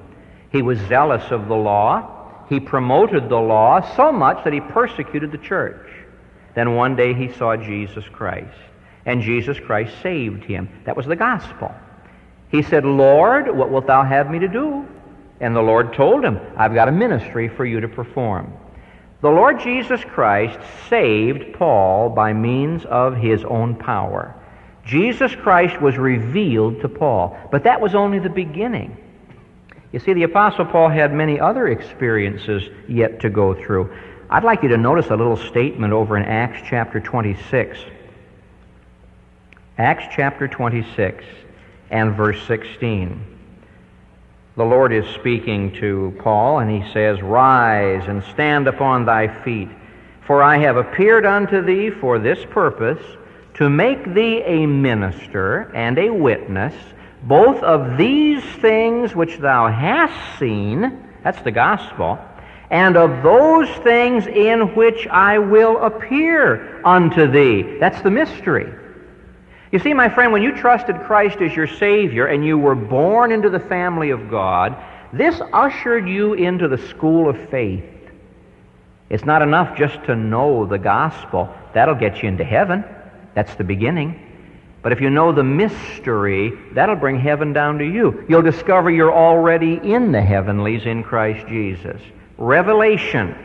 He 0.50 0.62
was 0.62 0.78
zealous 0.88 1.30
of 1.30 1.46
the 1.46 1.56
law. 1.56 2.17
He 2.48 2.60
promoted 2.60 3.28
the 3.28 3.36
law 3.36 3.80
so 3.96 4.10
much 4.10 4.44
that 4.44 4.52
he 4.52 4.60
persecuted 4.60 5.32
the 5.32 5.38
church. 5.38 5.90
Then 6.54 6.74
one 6.74 6.96
day 6.96 7.14
he 7.14 7.32
saw 7.32 7.56
Jesus 7.56 8.04
Christ, 8.08 8.56
and 9.04 9.22
Jesus 9.22 9.60
Christ 9.60 9.92
saved 10.02 10.44
him. 10.44 10.68
That 10.84 10.96
was 10.96 11.06
the 11.06 11.16
gospel. 11.16 11.74
He 12.50 12.62
said, 12.62 12.84
Lord, 12.84 13.54
what 13.54 13.70
wilt 13.70 13.86
thou 13.86 14.02
have 14.02 14.30
me 14.30 14.38
to 14.38 14.48
do? 14.48 14.86
And 15.40 15.54
the 15.54 15.62
Lord 15.62 15.92
told 15.92 16.24
him, 16.24 16.40
I've 16.56 16.74
got 16.74 16.88
a 16.88 16.92
ministry 16.92 17.48
for 17.48 17.64
you 17.64 17.80
to 17.80 17.88
perform. 17.88 18.52
The 19.20 19.28
Lord 19.28 19.60
Jesus 19.60 20.02
Christ 20.02 20.58
saved 20.88 21.54
Paul 21.54 22.08
by 22.08 22.32
means 22.32 22.84
of 22.86 23.16
his 23.16 23.44
own 23.44 23.74
power. 23.74 24.34
Jesus 24.84 25.34
Christ 25.34 25.80
was 25.82 25.98
revealed 25.98 26.80
to 26.80 26.88
Paul, 26.88 27.36
but 27.50 27.64
that 27.64 27.80
was 27.80 27.94
only 27.94 28.18
the 28.20 28.30
beginning. 28.30 28.96
You 29.92 29.98
see, 29.98 30.12
the 30.12 30.24
Apostle 30.24 30.66
Paul 30.66 30.90
had 30.90 31.14
many 31.14 31.40
other 31.40 31.68
experiences 31.68 32.62
yet 32.88 33.20
to 33.20 33.30
go 33.30 33.54
through. 33.54 33.90
I'd 34.28 34.44
like 34.44 34.62
you 34.62 34.68
to 34.68 34.76
notice 34.76 35.06
a 35.06 35.16
little 35.16 35.36
statement 35.36 35.94
over 35.94 36.16
in 36.18 36.24
Acts 36.24 36.60
chapter 36.68 37.00
26. 37.00 37.78
Acts 39.78 40.04
chapter 40.14 40.46
26 40.46 41.24
and 41.90 42.14
verse 42.14 42.42
16. 42.46 43.36
The 44.56 44.64
Lord 44.64 44.92
is 44.92 45.06
speaking 45.14 45.72
to 45.76 46.14
Paul, 46.18 46.58
and 46.58 46.70
he 46.70 46.92
says, 46.92 47.22
Rise 47.22 48.08
and 48.08 48.22
stand 48.24 48.66
upon 48.66 49.06
thy 49.06 49.42
feet, 49.44 49.68
for 50.26 50.42
I 50.42 50.58
have 50.58 50.76
appeared 50.76 51.24
unto 51.24 51.62
thee 51.62 51.90
for 51.90 52.18
this 52.18 52.44
purpose, 52.50 53.02
to 53.54 53.70
make 53.70 54.14
thee 54.14 54.42
a 54.44 54.66
minister 54.66 55.70
and 55.74 55.96
a 55.96 56.10
witness 56.10 56.74
both 57.22 57.62
of 57.62 57.98
these 57.98 58.42
things 58.60 59.14
which 59.14 59.38
thou 59.38 59.70
hast 59.70 60.38
seen, 60.38 61.04
that's 61.24 61.40
the 61.42 61.50
gospel, 61.50 62.18
and 62.70 62.96
of 62.96 63.22
those 63.22 63.68
things 63.78 64.26
in 64.26 64.74
which 64.74 65.06
I 65.08 65.38
will 65.38 65.82
appear 65.82 66.84
unto 66.84 67.30
thee. 67.30 67.78
That's 67.80 68.00
the 68.02 68.10
mystery. 68.10 68.72
You 69.72 69.78
see, 69.78 69.92
my 69.94 70.08
friend, 70.08 70.32
when 70.32 70.42
you 70.42 70.52
trusted 70.56 71.00
Christ 71.00 71.40
as 71.40 71.54
your 71.54 71.66
Savior 71.66 72.26
and 72.26 72.44
you 72.44 72.56
were 72.56 72.74
born 72.74 73.32
into 73.32 73.50
the 73.50 73.60
family 73.60 74.10
of 74.10 74.30
God, 74.30 74.76
this 75.12 75.40
ushered 75.52 76.08
you 76.08 76.34
into 76.34 76.68
the 76.68 76.78
school 76.78 77.28
of 77.28 77.48
faith. 77.50 77.84
It's 79.10 79.24
not 79.24 79.42
enough 79.42 79.76
just 79.76 80.02
to 80.04 80.14
know 80.14 80.66
the 80.66 80.78
gospel. 80.78 81.54
That'll 81.72 81.94
get 81.94 82.22
you 82.22 82.28
into 82.28 82.44
heaven. 82.44 82.84
That's 83.34 83.54
the 83.54 83.64
beginning. 83.64 84.27
But 84.88 84.96
if 84.96 85.02
you 85.02 85.10
know 85.10 85.32
the 85.32 85.44
mystery, 85.44 86.50
that'll 86.72 86.96
bring 86.96 87.20
heaven 87.20 87.52
down 87.52 87.76
to 87.76 87.84
you. 87.84 88.24
You'll 88.26 88.40
discover 88.40 88.90
you're 88.90 89.12
already 89.12 89.74
in 89.74 90.12
the 90.12 90.22
heavenlies 90.22 90.86
in 90.86 91.04
Christ 91.04 91.46
Jesus. 91.46 92.00
Revelation. 92.38 93.36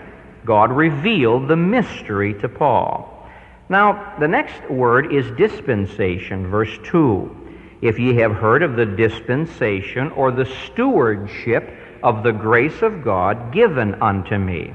God 0.46 0.72
revealed 0.72 1.50
the 1.50 1.58
mystery 1.58 2.34
to 2.36 2.48
Paul. 2.48 3.28
Now, 3.68 4.16
the 4.22 4.28
next 4.30 4.70
word 4.70 5.14
is 5.14 5.30
dispensation, 5.32 6.48
verse 6.48 6.80
2. 6.86 7.36
If 7.82 8.00
ye 8.00 8.16
have 8.16 8.32
heard 8.32 8.64
of 8.64 8.78
the 8.78 8.86
dispensation 8.86 10.12
or 10.12 10.32
the 10.32 10.46
stewardship 10.46 11.78
of 12.02 12.24
the 12.24 12.32
grace 12.32 12.82
of 12.82 13.04
God 13.04 13.52
given 13.52 13.96
unto 13.96 14.38
me. 14.38 14.74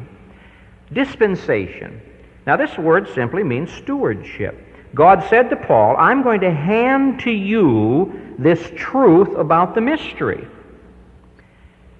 Dispensation. 0.93 2.03
Now, 2.47 2.59
this 2.59 2.77
word 2.77 3.09
simply 3.15 3.43
means 3.43 3.73
stewardship. 3.73 4.67
God 4.95 5.25
said 5.29 5.51
to 5.51 5.57
Paul, 5.57 5.97
I'm 5.99 6.23
going 6.23 6.41
to 6.41 6.51
hand 6.51 7.21
to 7.21 7.31
you 7.31 8.35
this 8.39 8.71
truth 8.77 9.37
about 9.37 9.75
the 9.75 9.81
mystery. 9.81 10.47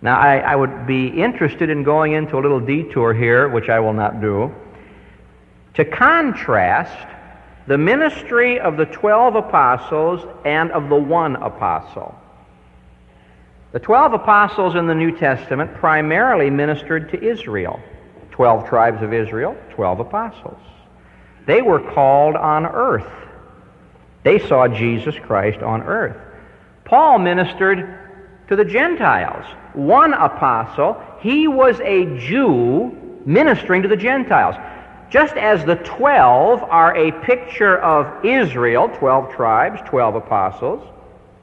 Now, 0.01 0.19
I, 0.19 0.39
I, 0.39 0.57
would 0.57 0.87
be 0.87 1.09
interested 1.09 1.71
in 1.71 1.83
going 1.83 2.13
into 2.13 2.39
a 2.39 2.41
little 2.41 2.61
detour 2.61 3.13
here, 3.13 3.49
which 3.49 3.69
I 3.69 3.81
will 3.81 3.93
not 3.93 4.21
do, 4.21 4.55
to 5.75 5.85
contrast 5.85 7.09
the 7.67 7.77
ministry 7.77 8.61
of 8.61 8.77
the 8.77 8.87
twelve 8.87 9.35
apostles 9.35 10.25
and 10.45 10.71
of 10.71 10.89
the 10.89 10.97
one 10.97 11.37
apostle. 11.37 12.15
The 13.73 13.81
twelve 13.81 14.15
apostles 14.15 14.77
in 14.77 14.87
the 14.87 14.95
New 14.95 15.17
Testament 15.17 15.75
primarily 15.75 16.49
ministered 16.49 17.11
to 17.11 17.23
Israel. 17.23 17.81
Twelve 18.31 18.69
tribes 18.69 19.03
of 19.03 19.13
Israel, 19.13 19.57
twelve 19.71 19.99
apostles. 19.99 20.61
They 21.49 21.63
were 21.63 21.81
called 21.81 22.37
on 22.37 22.67
earth. 22.67 23.11
They 24.23 24.39
saw 24.39 24.69
Jesus 24.69 25.15
Christ 25.19 25.63
on 25.63 25.81
earth. 25.83 26.19
Paul 26.85 27.21
ministered 27.21 27.99
to 28.49 28.55
the 28.55 28.67
Gentiles. 28.67 29.47
One 29.73 30.13
apostle, 30.13 31.03
he 31.21 31.49
was 31.49 31.81
a 31.81 32.05
Jew 32.19 32.95
ministering 33.25 33.81
to 33.81 33.89
the 33.89 33.97
Gentiles. 33.97 34.57
Just 35.09 35.37
as 35.37 35.65
the 35.65 35.77
twelve 35.77 36.63
are 36.65 36.95
a 36.95 37.13
picture 37.25 37.79
of 37.79 38.27
Israel, 38.27 38.91
12 38.99 39.35
tribes, 39.35 39.81
12 39.87 40.17
apostles, 40.17 40.87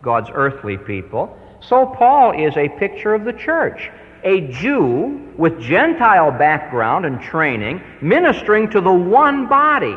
God's 0.03 0.29
earthly 0.31 0.77
people, 0.77 1.35
so 1.62 1.88
Paul 1.88 2.39
is 2.39 2.55
a 2.57 2.69
picture 2.69 3.15
of 3.15 3.24
the 3.24 3.33
church 3.33 3.89
a 4.25 4.41
Jew 4.51 5.32
with 5.38 5.62
Gentile 5.62 6.32
background 6.32 7.05
and 7.05 7.22
training 7.22 7.82
ministering 8.01 8.70
to 8.72 8.82
the 8.82 8.91
one 8.91 9.48
body. 9.48 9.96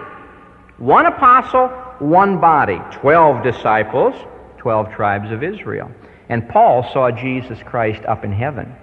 One 0.77 1.07
apostle, 1.07 1.69
one 1.99 2.39
body. 2.39 2.79
Twelve 2.93 3.43
disciples, 3.43 4.15
twelve 4.59 4.93
tribes 4.93 5.33
of 5.33 5.43
Israel. 5.43 5.91
And 6.29 6.49
Paul 6.49 6.89
saw 6.93 7.11
Jesus 7.11 7.59
Christ 7.65 8.05
up 8.05 8.23
in 8.23 8.33
heaven. 8.33 8.77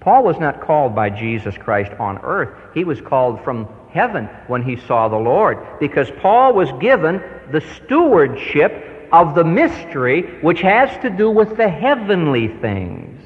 Paul 0.00 0.24
was 0.24 0.38
not 0.38 0.62
called 0.62 0.94
by 0.94 1.10
Jesus 1.10 1.56
Christ 1.58 1.92
on 2.00 2.18
earth. 2.22 2.56
He 2.72 2.84
was 2.84 3.00
called 3.00 3.44
from 3.44 3.68
heaven 3.90 4.24
when 4.46 4.62
he 4.62 4.76
saw 4.76 5.08
the 5.08 5.16
Lord 5.16 5.58
because 5.80 6.10
Paul 6.22 6.54
was 6.54 6.70
given 6.80 7.22
the 7.52 7.60
stewardship 7.60 9.08
of 9.12 9.34
the 9.34 9.44
mystery 9.44 10.40
which 10.40 10.60
has 10.60 10.90
to 11.02 11.10
do 11.10 11.30
with 11.30 11.56
the 11.56 11.68
heavenly 11.68 12.48
things. 12.48 13.17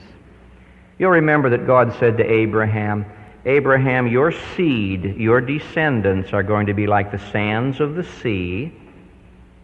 You'll 1.03 1.11
remember 1.11 1.51
that 1.51 1.67
God 1.67 1.93
said 1.99 2.17
to 2.19 2.25
Abraham, 2.25 3.05
Abraham, 3.45 4.07
your 4.07 4.31
seed, 4.31 5.17
your 5.17 5.41
descendants 5.41 6.33
are 6.33 6.45
going 6.45 6.67
to 6.67 6.75
be 6.75 6.87
like 6.87 7.11
the 7.11 7.19
sands 7.33 7.81
of 7.81 7.97
the 7.97 8.05
sea. 8.05 8.73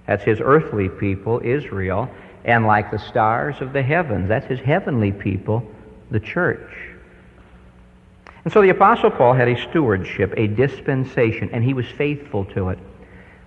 That's 0.09 0.25
his 0.25 0.41
earthly 0.41 0.89
people, 0.89 1.41
Israel, 1.45 2.11
and 2.45 2.67
like 2.67 2.91
the 2.91 2.99
stars 2.99 3.55
of 3.61 3.73
the 3.73 3.85
heavens. 3.85 4.29
That's 4.29 4.49
his 4.49 4.59
heavenly 4.59 5.13
people, 5.13 5.63
the 6.11 6.19
church. 6.19 6.73
And 8.43 8.53
so 8.53 8.61
the 8.61 8.71
Apostle 8.71 9.13
Paul 9.13 9.35
had 9.35 9.47
a 9.47 9.63
stewardship, 9.71 10.35
a 10.37 10.49
dispensation, 10.49 11.51
and 11.53 11.63
he 11.63 11.73
was 11.73 11.87
faithful 11.87 12.47
to 12.47 12.71
it. 12.71 12.81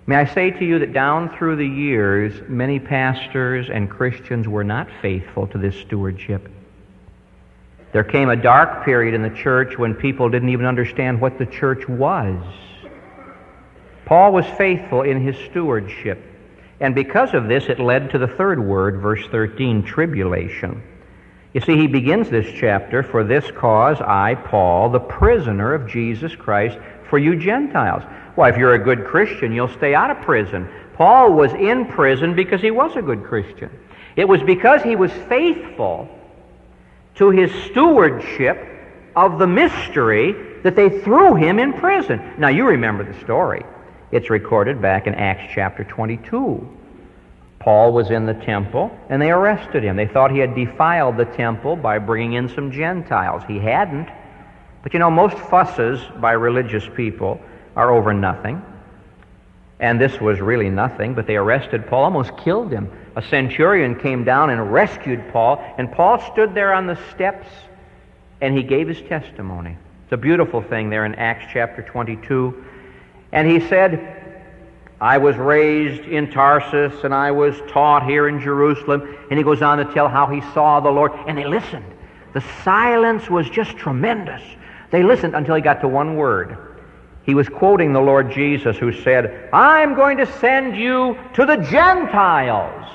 May 0.07 0.15
I 0.15 0.33
say 0.33 0.51
to 0.51 0.63
you 0.63 0.79
that 0.79 0.93
down 0.93 1.36
through 1.36 1.57
the 1.57 1.67
years, 1.67 2.41
many 2.48 2.79
pastors 2.79 3.69
and 3.69 3.89
Christians 3.89 4.48
were 4.48 4.63
not 4.63 4.88
faithful 5.01 5.45
to 5.48 5.57
this 5.57 5.75
stewardship. 5.75 6.50
There 7.91 8.03
came 8.03 8.29
a 8.29 8.36
dark 8.36 8.86
period 8.86 9.13
in 9.13 9.21
the 9.21 9.29
church 9.29 9.77
when 9.77 9.95
people 9.95 10.29
didn't 10.29 10.50
even 10.50 10.65
understand 10.65 11.19
what 11.19 11.38
the 11.38 11.45
church 11.45 11.88
was. 11.89 12.41
Paul 14.05 14.31
was 14.31 14.45
faithful 14.57 15.01
in 15.01 15.21
his 15.21 15.38
stewardship. 15.50 16.24
And 16.79 16.95
because 16.95 17.33
of 17.33 17.48
this, 17.48 17.65
it 17.67 17.79
led 17.79 18.12
to 18.12 18.17
the 18.17 18.27
third 18.27 18.63
word, 18.63 19.01
verse 19.01 19.25
13, 19.27 19.83
tribulation. 19.83 20.81
You 21.53 21.62
see, 21.62 21.75
he 21.75 21.88
begins 21.88 22.29
this 22.29 22.48
chapter, 22.57 23.03
For 23.03 23.24
this 23.24 23.50
cause 23.51 24.00
I, 24.00 24.36
Paul, 24.36 24.89
the 24.89 25.00
prisoner 25.00 25.74
of 25.74 25.89
Jesus 25.89 26.33
Christ, 26.33 26.77
for 27.10 27.19
you 27.19 27.36
Gentiles. 27.36 28.03
Well, 28.38 28.50
if 28.50 28.57
you're 28.57 28.74
a 28.74 28.83
good 28.83 29.05
Christian, 29.05 29.51
you'll 29.51 29.67
stay 29.67 29.93
out 29.93 30.12
of 30.12 30.21
prison. 30.24 30.69
Paul 30.95 31.33
was 31.33 31.53
in 31.53 31.86
prison 31.86 32.36
because 32.36 32.62
he 32.62 32.71
was 32.71 32.95
a 32.95 33.01
good 33.01 33.25
Christian. 33.25 33.69
It 34.15 34.27
was 34.27 34.41
because 34.41 34.81
he 34.81 34.95
was 34.95 35.12
faithful 35.27 36.10
to 37.21 37.29
his 37.29 37.51
stewardship 37.65 38.67
of 39.15 39.37
the 39.37 39.45
mystery 39.45 40.33
that 40.63 40.75
they 40.75 40.89
threw 41.01 41.35
him 41.35 41.59
in 41.59 41.71
prison. 41.71 42.19
Now, 42.39 42.47
you 42.47 42.65
remember 42.65 43.03
the 43.03 43.19
story. 43.19 43.63
It's 44.11 44.31
recorded 44.31 44.81
back 44.81 45.05
in 45.05 45.13
Acts 45.13 45.53
chapter 45.53 45.83
22. 45.83 46.67
Paul 47.59 47.93
was 47.93 48.09
in 48.09 48.25
the 48.25 48.33
temple, 48.33 48.89
and 49.07 49.21
they 49.21 49.29
arrested 49.29 49.83
him. 49.83 49.97
They 49.97 50.07
thought 50.07 50.31
he 50.31 50.39
had 50.39 50.55
defiled 50.55 51.15
the 51.15 51.25
temple 51.25 51.75
by 51.75 51.99
bringing 51.99 52.33
in 52.33 52.49
some 52.49 52.71
Gentiles. 52.71 53.43
He 53.47 53.59
hadn't. 53.59 54.09
But 54.81 54.91
you 54.91 54.97
know, 54.97 55.11
most 55.11 55.37
fusses 55.37 56.01
by 56.19 56.31
religious 56.31 56.89
people 56.95 57.39
are 57.75 57.91
over 57.91 58.15
nothing. 58.15 58.63
And 59.79 60.01
this 60.01 60.19
was 60.19 60.41
really 60.41 60.71
nothing, 60.71 61.13
but 61.13 61.27
they 61.27 61.35
arrested 61.35 61.85
Paul, 61.85 62.05
almost 62.05 62.35
killed 62.37 62.71
him. 62.71 62.91
A 63.15 63.22
centurion 63.22 64.00
came 64.00 64.24
down 64.24 64.50
and 64.50 64.72
rescued 64.72 65.32
Paul, 65.32 65.63
and 65.77 65.91
Paul 65.91 66.20
stood 66.32 66.53
there 66.53 66.74
on 66.74 66.88
the 66.88 66.98
steps 67.12 67.48
and 68.41 68.58
he 68.58 68.63
gave 68.63 68.88
his 68.88 69.01
testimony. 69.03 69.77
It's 70.03 70.13
a 70.13 70.18
beautiful 70.18 70.62
thing 70.62 70.89
there 70.89 71.06
in 71.06 71.15
Acts 71.15 71.46
chapter 71.53 71.84
22. 71.84 72.65
And 73.32 73.48
he 73.48 73.65
said, 73.68 74.18
I 75.00 75.18
was 75.20 75.38
raised 75.38 76.03
in 76.03 76.32
Tarsus 76.32 77.03
and 77.03 77.13
I 77.13 77.32
was 77.32 77.56
taught 77.70 78.06
here 78.06 78.27
in 78.27 78.41
Jerusalem. 78.41 79.18
And 79.30 79.38
he 79.38 79.44
goes 79.44 79.62
on 79.62 79.77
to 79.77 79.86
tell 79.94 80.10
how 80.10 80.27
he 80.27 80.41
saw 80.53 80.80
the 80.80 80.89
Lord. 80.89 81.13
And 81.27 81.38
they 81.38 81.46
listened. 81.46 81.86
The 82.34 82.41
silence 82.63 83.30
was 83.30 83.50
just 83.50 83.77
tremendous. 83.77 84.41
They 84.89 85.03
listened 85.03 85.36
until 85.36 85.56
he 85.56 85.62
got 85.62 85.82
to 85.82 85.88
one 85.88 86.15
word. 86.15 86.58
He 87.23 87.35
was 87.35 87.47
quoting 87.47 87.93
the 87.93 88.01
Lord 88.01 88.31
Jesus, 88.31 88.77
who 88.77 88.91
said, 88.91 89.49
I'm 89.53 89.93
going 89.95 90.17
to 90.17 90.25
send 90.39 90.75
you 90.75 91.17
to 91.33 91.45
the 91.45 91.57
Gentiles. 91.57 92.87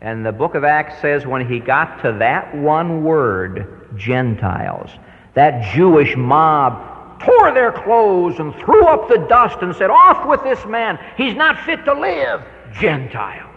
And 0.00 0.26
the 0.26 0.32
book 0.32 0.54
of 0.54 0.64
Acts 0.64 1.00
says 1.00 1.26
when 1.26 1.48
he 1.48 1.58
got 1.58 2.02
to 2.02 2.12
that 2.18 2.54
one 2.56 3.04
word, 3.04 3.88
Gentiles, 3.96 4.90
that 5.34 5.74
Jewish 5.74 6.16
mob 6.16 7.20
tore 7.20 7.52
their 7.52 7.72
clothes 7.72 8.38
and 8.38 8.54
threw 8.56 8.86
up 8.86 9.08
the 9.08 9.26
dust 9.28 9.58
and 9.62 9.74
said, 9.74 9.90
Off 9.90 10.26
with 10.26 10.42
this 10.42 10.64
man. 10.66 10.98
He's 11.16 11.34
not 11.34 11.64
fit 11.64 11.84
to 11.84 11.94
live. 11.94 12.44
Gentiles. 12.78 13.54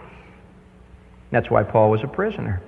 That's 1.30 1.50
why 1.50 1.62
Paul 1.62 1.90
was 1.90 2.02
a 2.02 2.08
prisoner. 2.08 2.62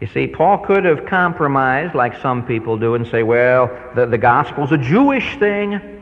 You 0.00 0.06
see, 0.06 0.26
Paul 0.26 0.58
could 0.58 0.84
have 0.86 1.04
compromised 1.04 1.94
like 1.94 2.20
some 2.22 2.46
people 2.46 2.78
do 2.78 2.94
and 2.94 3.06
say, 3.06 3.22
well, 3.22 3.70
the, 3.94 4.06
the 4.06 4.18
gospel's 4.18 4.72
a 4.72 4.78
Jewish 4.78 5.38
thing. 5.38 6.00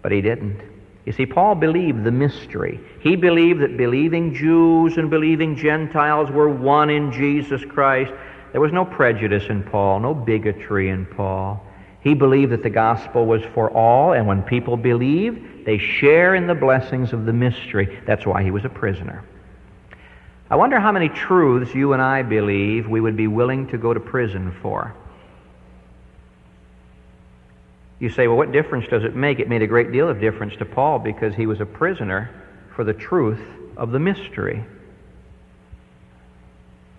But 0.00 0.12
he 0.12 0.22
didn't. 0.22 0.60
You 1.04 1.12
see, 1.12 1.26
Paul 1.26 1.54
believed 1.54 2.02
the 2.02 2.10
mystery. 2.10 2.80
He 3.00 3.14
believed 3.14 3.60
that 3.60 3.76
believing 3.76 4.34
Jews 4.34 4.96
and 4.96 5.10
believing 5.10 5.54
Gentiles 5.54 6.30
were 6.30 6.48
one 6.48 6.88
in 6.88 7.12
Jesus 7.12 7.62
Christ. 7.64 8.10
There 8.52 8.60
was 8.60 8.72
no 8.72 8.86
prejudice 8.86 9.44
in 9.50 9.64
Paul, 9.64 10.00
no 10.00 10.14
bigotry 10.14 10.88
in 10.88 11.04
Paul. 11.04 11.62
He 12.00 12.14
believed 12.14 12.52
that 12.52 12.62
the 12.62 12.70
gospel 12.70 13.26
was 13.26 13.42
for 13.54 13.70
all, 13.70 14.12
and 14.12 14.26
when 14.26 14.42
people 14.42 14.76
believe, 14.78 15.64
they 15.66 15.76
share 15.76 16.34
in 16.34 16.46
the 16.46 16.54
blessings 16.54 17.12
of 17.12 17.26
the 17.26 17.32
mystery. 17.32 18.00
That's 18.06 18.24
why 18.24 18.42
he 18.42 18.50
was 18.50 18.64
a 18.64 18.68
prisoner. 18.70 19.24
I 20.50 20.56
wonder 20.56 20.78
how 20.78 20.92
many 20.92 21.08
truths 21.08 21.74
you 21.74 21.94
and 21.94 22.02
I 22.02 22.22
believe 22.22 22.88
we 22.88 23.00
would 23.00 23.16
be 23.16 23.26
willing 23.26 23.66
to 23.68 23.78
go 23.78 23.94
to 23.94 24.00
prison 24.00 24.54
for. 24.60 24.94
You 27.98 28.10
say, 28.10 28.28
well, 28.28 28.36
what 28.36 28.52
difference 28.52 28.86
does 28.88 29.04
it 29.04 29.16
make? 29.16 29.38
It 29.38 29.48
made 29.48 29.62
a 29.62 29.66
great 29.66 29.90
deal 29.90 30.08
of 30.08 30.20
difference 30.20 30.54
to 30.56 30.64
Paul 30.64 30.98
because 30.98 31.34
he 31.34 31.46
was 31.46 31.60
a 31.60 31.66
prisoner 31.66 32.30
for 32.74 32.84
the 32.84 32.92
truth 32.92 33.40
of 33.76 33.92
the 33.92 33.98
mystery. 33.98 34.62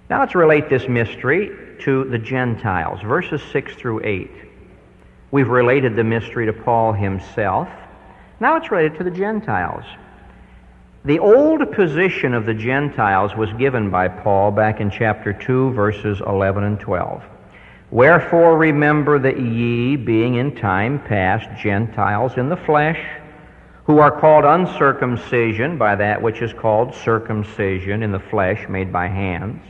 Now 0.09 0.21
let's 0.21 0.35
relate 0.35 0.69
this 0.69 0.87
mystery 0.87 1.55
to 1.81 2.05
the 2.05 2.17
Gentiles, 2.17 3.01
verses 3.01 3.41
6 3.51 3.75
through 3.75 4.03
8. 4.03 4.31
We've 5.31 5.49
related 5.49 5.95
the 5.95 6.03
mystery 6.03 6.45
to 6.45 6.53
Paul 6.53 6.93
himself. 6.93 7.69
Now 8.39 8.55
it's 8.55 8.71
related 8.71 8.97
to 8.97 9.03
the 9.03 9.11
Gentiles. 9.11 9.85
The 11.05 11.19
old 11.19 11.71
position 11.71 12.33
of 12.33 12.47
the 12.47 12.53
Gentiles 12.55 13.35
was 13.35 13.53
given 13.53 13.91
by 13.91 14.07
Paul 14.07 14.49
back 14.49 14.81
in 14.81 14.89
chapter 14.89 15.33
2, 15.33 15.73
verses 15.73 16.19
11 16.25 16.63
and 16.63 16.79
12. 16.79 17.23
Wherefore 17.91 18.57
remember 18.57 19.19
that 19.19 19.39
ye, 19.39 19.97
being 19.97 20.33
in 20.33 20.55
time 20.55 20.99
past 20.99 21.47
Gentiles 21.61 22.37
in 22.37 22.49
the 22.49 22.57
flesh, 22.57 22.99
who 23.83 23.99
are 23.99 24.19
called 24.19 24.45
uncircumcision 24.45 25.77
by 25.77 25.93
that 25.93 26.19
which 26.19 26.41
is 26.41 26.53
called 26.53 26.95
circumcision 26.95 28.01
in 28.01 28.11
the 28.11 28.19
flesh 28.19 28.67
made 28.67 28.91
by 28.91 29.07
hands, 29.07 29.61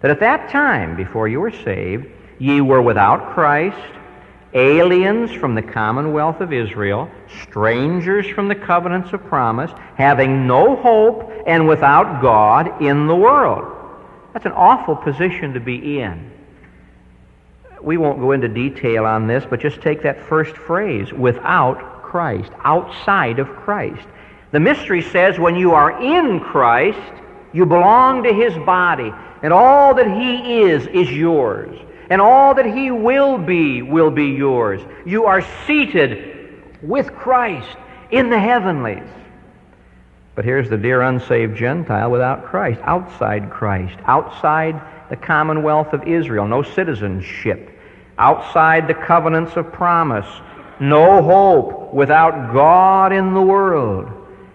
that 0.00 0.10
at 0.10 0.18
that 0.18 0.50
time, 0.50 0.96
before 0.96 1.28
you 1.28 1.38
were 1.38 1.52
saved, 1.52 2.08
ye 2.40 2.60
were 2.60 2.82
without 2.82 3.34
Christ, 3.34 3.78
aliens 4.54 5.32
from 5.32 5.54
the 5.54 5.62
commonwealth 5.62 6.40
of 6.40 6.52
Israel, 6.52 7.10
strangers 7.42 8.26
from 8.28 8.48
the 8.48 8.54
covenants 8.54 9.12
of 9.12 9.24
promise, 9.24 9.70
having 9.96 10.46
no 10.46 10.76
hope 10.76 11.30
and 11.46 11.66
without 11.66 12.22
God 12.22 12.80
in 12.80 13.06
the 13.06 13.16
world. 13.16 13.70
That's 14.32 14.46
an 14.46 14.52
awful 14.52 14.96
position 14.96 15.54
to 15.54 15.60
be 15.60 16.00
in. 16.00 16.30
We 17.82 17.96
won't 17.96 18.20
go 18.20 18.32
into 18.32 18.48
detail 18.48 19.04
on 19.04 19.26
this, 19.26 19.44
but 19.48 19.60
just 19.60 19.82
take 19.82 20.02
that 20.02 20.20
first 20.20 20.56
phrase 20.56 21.12
without 21.12 22.02
Christ, 22.02 22.52
outside 22.60 23.40
of 23.40 23.48
Christ. 23.48 24.06
The 24.52 24.60
mystery 24.60 25.02
says 25.02 25.38
when 25.38 25.56
you 25.56 25.72
are 25.72 26.00
in 26.00 26.38
Christ, 26.38 27.12
you 27.52 27.66
belong 27.66 28.22
to 28.22 28.32
his 28.32 28.54
body, 28.64 29.12
and 29.42 29.52
all 29.52 29.94
that 29.94 30.06
he 30.06 30.62
is 30.62 30.86
is 30.86 31.10
yours 31.10 31.76
and 32.10 32.20
all 32.20 32.54
that 32.54 32.66
he 32.66 32.90
will 32.90 33.38
be 33.38 33.82
will 33.82 34.10
be 34.10 34.26
yours. 34.26 34.80
You 35.04 35.24
are 35.24 35.42
seated 35.66 36.62
with 36.82 37.14
Christ 37.14 37.76
in 38.10 38.30
the 38.30 38.38
heavenlies. 38.38 39.08
But 40.34 40.44
here's 40.44 40.68
the 40.68 40.76
dear 40.76 41.02
unsaved 41.02 41.56
Gentile 41.56 42.10
without 42.10 42.44
Christ, 42.44 42.80
outside 42.82 43.50
Christ, 43.50 43.96
outside 44.04 44.80
the 45.08 45.16
commonwealth 45.16 45.92
of 45.92 46.08
Israel, 46.08 46.48
no 46.48 46.62
citizenship, 46.62 47.70
outside 48.18 48.88
the 48.88 48.94
covenants 48.94 49.56
of 49.56 49.72
promise, 49.72 50.26
no 50.80 51.22
hope, 51.22 51.94
without 51.94 52.52
God 52.52 53.12
in 53.12 53.32
the 53.32 53.40
world. 53.40 54.10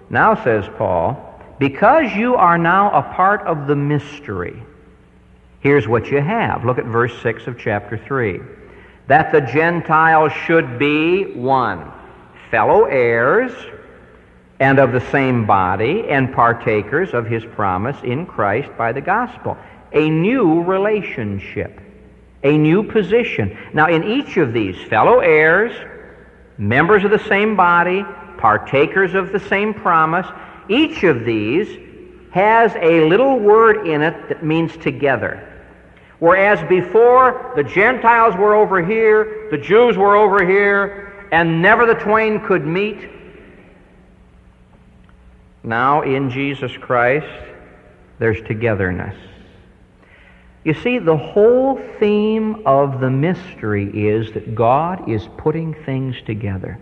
Now, 0.09 0.35
says 0.43 0.65
Paul, 0.77 1.25
because 1.59 2.13
you 2.13 2.35
are 2.35 2.57
now 2.57 2.91
a 2.91 3.13
part 3.13 3.41
of 3.41 3.67
the 3.67 3.75
mystery, 3.75 4.61
Here's 5.61 5.87
what 5.87 6.07
you 6.07 6.21
have. 6.21 6.63
Look 6.63 6.77
at 6.77 6.85
verse 6.85 7.13
6 7.21 7.47
of 7.47 7.59
chapter 7.59 7.97
3. 7.97 8.39
That 9.07 9.31
the 9.31 9.41
Gentiles 9.41 10.31
should 10.31 10.79
be, 10.79 11.33
one, 11.33 11.91
fellow 12.49 12.85
heirs 12.85 13.51
and 14.59 14.79
of 14.79 14.91
the 14.91 15.01
same 15.11 15.45
body 15.45 16.05
and 16.09 16.33
partakers 16.33 17.13
of 17.13 17.25
his 17.25 17.43
promise 17.43 17.97
in 18.03 18.25
Christ 18.25 18.69
by 18.77 18.91
the 18.91 19.01
gospel. 19.01 19.57
A 19.91 20.09
new 20.09 20.63
relationship, 20.63 21.79
a 22.43 22.57
new 22.57 22.83
position. 22.83 23.57
Now, 23.73 23.87
in 23.87 24.03
each 24.03 24.37
of 24.37 24.53
these, 24.53 24.77
fellow 24.87 25.19
heirs, 25.19 25.73
members 26.57 27.03
of 27.03 27.11
the 27.11 27.19
same 27.19 27.55
body, 27.55 28.05
partakers 28.37 29.13
of 29.13 29.31
the 29.31 29.39
same 29.39 29.73
promise, 29.73 30.27
each 30.69 31.03
of 31.03 31.25
these 31.25 31.67
has 32.31 32.73
a 32.75 33.07
little 33.09 33.39
word 33.39 33.87
in 33.87 34.01
it 34.01 34.29
that 34.29 34.43
means 34.43 34.75
together. 34.77 35.48
Whereas 36.19 36.61
before, 36.67 37.53
the 37.55 37.63
Gentiles 37.63 38.35
were 38.35 38.53
over 38.53 38.83
here, 38.83 39.47
the 39.51 39.57
Jews 39.57 39.97
were 39.97 40.15
over 40.15 40.45
here, 40.45 41.27
and 41.31 41.61
never 41.61 41.85
the 41.85 41.93
twain 41.93 42.45
could 42.45 42.65
meet. 42.65 43.09
Now, 45.63 46.01
in 46.01 46.29
Jesus 46.29 46.75
Christ, 46.75 47.27
there's 48.17 48.41
togetherness. 48.41 49.15
You 50.65 50.73
see, 50.73 50.99
the 50.99 51.15
whole 51.15 51.79
theme 51.99 52.63
of 52.65 52.99
the 52.99 53.09
mystery 53.09 54.07
is 54.07 54.33
that 54.33 54.55
God 54.55 55.09
is 55.09 55.27
putting 55.37 55.73
things 55.73 56.17
together. 56.25 56.77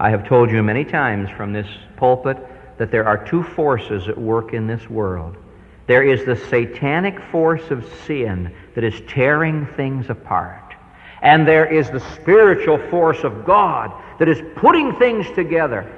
I 0.00 0.10
have 0.10 0.26
told 0.26 0.50
you 0.50 0.62
many 0.62 0.84
times 0.84 1.28
from 1.30 1.52
this 1.52 1.68
pulpit 1.96 2.38
that 2.78 2.90
there 2.90 3.06
are 3.06 3.22
two 3.26 3.42
forces 3.42 4.08
at 4.08 4.16
work 4.16 4.54
in 4.54 4.66
this 4.66 4.88
world. 4.88 5.36
There 5.86 6.02
is 6.02 6.24
the 6.24 6.36
satanic 6.36 7.20
force 7.30 7.70
of 7.70 7.86
sin 8.06 8.54
that 8.74 8.84
is 8.84 9.00
tearing 9.06 9.66
things 9.76 10.08
apart. 10.08 10.74
And 11.22 11.46
there 11.46 11.66
is 11.66 11.90
the 11.90 12.00
spiritual 12.14 12.78
force 12.90 13.24
of 13.24 13.44
God 13.44 13.92
that 14.18 14.28
is 14.28 14.40
putting 14.56 14.96
things 14.96 15.26
together. 15.34 15.90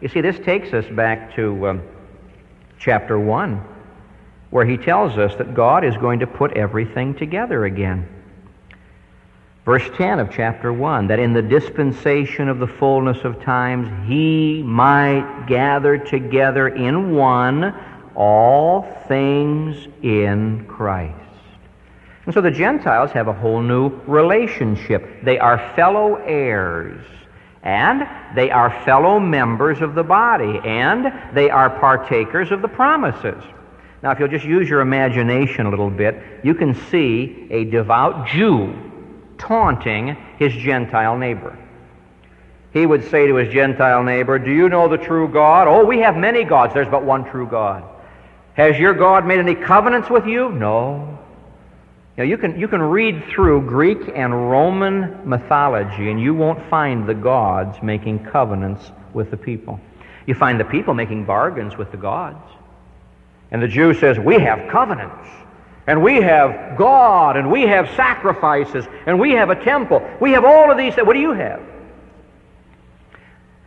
You 0.00 0.08
see, 0.08 0.20
this 0.20 0.38
takes 0.38 0.72
us 0.72 0.84
back 0.86 1.34
to 1.36 1.68
um, 1.68 1.82
chapter 2.78 3.18
1 3.18 3.62
where 4.50 4.64
he 4.64 4.76
tells 4.76 5.18
us 5.18 5.34
that 5.36 5.54
God 5.54 5.84
is 5.84 5.96
going 5.96 6.20
to 6.20 6.26
put 6.26 6.56
everything 6.56 7.14
together 7.14 7.64
again. 7.64 8.08
Verse 9.64 9.88
10 9.96 10.20
of 10.20 10.30
chapter 10.30 10.72
1 10.72 11.08
that 11.08 11.18
in 11.18 11.32
the 11.32 11.42
dispensation 11.42 12.48
of 12.48 12.60
the 12.60 12.66
fullness 12.66 13.24
of 13.24 13.42
times 13.42 13.88
he 14.08 14.62
might 14.62 15.46
gather 15.48 15.98
together 15.98 16.68
in 16.68 17.14
one 17.14 17.74
all 18.16 18.82
things 19.06 19.86
in 20.02 20.66
Christ. 20.66 21.14
And 22.24 22.34
so 22.34 22.40
the 22.40 22.50
Gentiles 22.50 23.12
have 23.12 23.28
a 23.28 23.32
whole 23.32 23.62
new 23.62 23.90
relationship. 24.06 25.22
They 25.22 25.38
are 25.38 25.72
fellow 25.76 26.16
heirs, 26.16 27.04
and 27.62 28.08
they 28.34 28.50
are 28.50 28.70
fellow 28.84 29.20
members 29.20 29.80
of 29.80 29.94
the 29.94 30.02
body, 30.02 30.60
and 30.64 31.12
they 31.34 31.50
are 31.50 31.70
partakers 31.78 32.50
of 32.50 32.62
the 32.62 32.68
promises. 32.68 33.42
Now, 34.02 34.10
if 34.10 34.18
you'll 34.18 34.28
just 34.28 34.44
use 34.44 34.68
your 34.68 34.80
imagination 34.80 35.66
a 35.66 35.70
little 35.70 35.90
bit, 35.90 36.20
you 36.42 36.54
can 36.54 36.74
see 36.74 37.46
a 37.50 37.64
devout 37.64 38.26
Jew 38.26 38.74
taunting 39.38 40.16
his 40.38 40.52
Gentile 40.52 41.16
neighbor. 41.16 41.56
He 42.72 42.86
would 42.86 43.08
say 43.10 43.26
to 43.26 43.36
his 43.36 43.52
Gentile 43.52 44.02
neighbor, 44.02 44.38
Do 44.38 44.50
you 44.50 44.68
know 44.68 44.88
the 44.88 44.98
true 44.98 45.28
God? 45.28 45.66
Oh, 45.68 45.84
we 45.84 46.00
have 46.00 46.16
many 46.16 46.44
gods. 46.44 46.74
There's 46.74 46.88
but 46.88 47.04
one 47.04 47.24
true 47.24 47.46
God. 47.46 47.84
Has 48.56 48.78
your 48.78 48.94
God 48.94 49.26
made 49.26 49.38
any 49.38 49.54
covenants 49.54 50.08
with 50.08 50.26
you? 50.26 50.50
No. 50.50 51.18
Now, 52.16 52.24
you 52.24 52.38
can, 52.38 52.58
you 52.58 52.68
can 52.68 52.80
read 52.80 53.24
through 53.28 53.66
Greek 53.66 53.98
and 54.14 54.50
Roman 54.50 55.28
mythology, 55.28 56.10
and 56.10 56.18
you 56.18 56.34
won't 56.34 56.66
find 56.70 57.06
the 57.06 57.14
gods 57.14 57.76
making 57.82 58.24
covenants 58.24 58.90
with 59.12 59.30
the 59.30 59.36
people. 59.36 59.78
You 60.26 60.34
find 60.34 60.58
the 60.58 60.64
people 60.64 60.94
making 60.94 61.26
bargains 61.26 61.76
with 61.76 61.90
the 61.90 61.98
gods. 61.98 62.50
And 63.50 63.62
the 63.62 63.68
Jew 63.68 63.92
says, 63.92 64.18
We 64.18 64.38
have 64.38 64.70
covenants. 64.70 65.28
And 65.86 66.02
we 66.02 66.16
have 66.16 66.78
God, 66.78 67.36
and 67.36 67.52
we 67.52 67.62
have 67.62 67.94
sacrifices, 67.94 68.86
and 69.06 69.20
we 69.20 69.32
have 69.32 69.50
a 69.50 69.64
temple. 69.64 70.02
We 70.18 70.32
have 70.32 70.46
all 70.46 70.70
of 70.70 70.78
these. 70.78 70.96
What 70.96 71.12
do 71.12 71.20
you 71.20 71.32
have? 71.32 71.62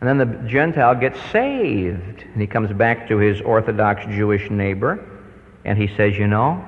And 0.00 0.08
then 0.08 0.18
the 0.18 0.48
Gentile 0.48 0.94
gets 0.94 1.18
saved. 1.30 2.22
And 2.22 2.40
he 2.40 2.46
comes 2.46 2.72
back 2.72 3.08
to 3.08 3.18
his 3.18 3.40
Orthodox 3.40 4.04
Jewish 4.06 4.50
neighbor, 4.50 5.06
and 5.64 5.76
he 5.76 5.88
says, 5.94 6.16
You 6.16 6.26
know, 6.26 6.64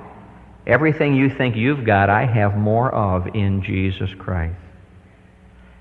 everything 0.67 1.15
you 1.15 1.31
think 1.31 1.57
you've 1.57 1.85
got, 1.85 2.11
I 2.11 2.27
have 2.27 2.57
more 2.57 2.95
of 2.95 3.35
in 3.35 3.63
Jesus 3.63 4.13
Christ. 4.15 4.57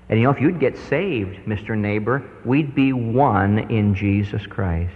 And 0.08 0.18
you 0.18 0.24
know, 0.26 0.32
if 0.32 0.40
you'd 0.40 0.60
get 0.60 0.76
saved, 0.76 1.46
Mr. 1.46 1.76
Neighbor, 1.76 2.22
we'd 2.44 2.74
be 2.74 2.92
one 2.92 3.70
in 3.70 3.94
Jesus 3.94 4.46
Christ. 4.46 4.92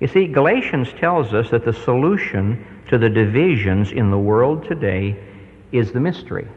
You 0.00 0.06
see, 0.06 0.26
Galatians 0.26 0.92
tells 0.98 1.34
us 1.34 1.50
that 1.50 1.64
the 1.64 1.72
solution 1.72 2.64
to 2.88 2.98
the 2.98 3.08
divisions 3.08 3.92
in 3.92 4.10
the 4.10 4.18
world 4.18 4.64
today 4.64 5.16
is 5.72 5.92
the 5.92 6.00
mystery. 6.00 6.48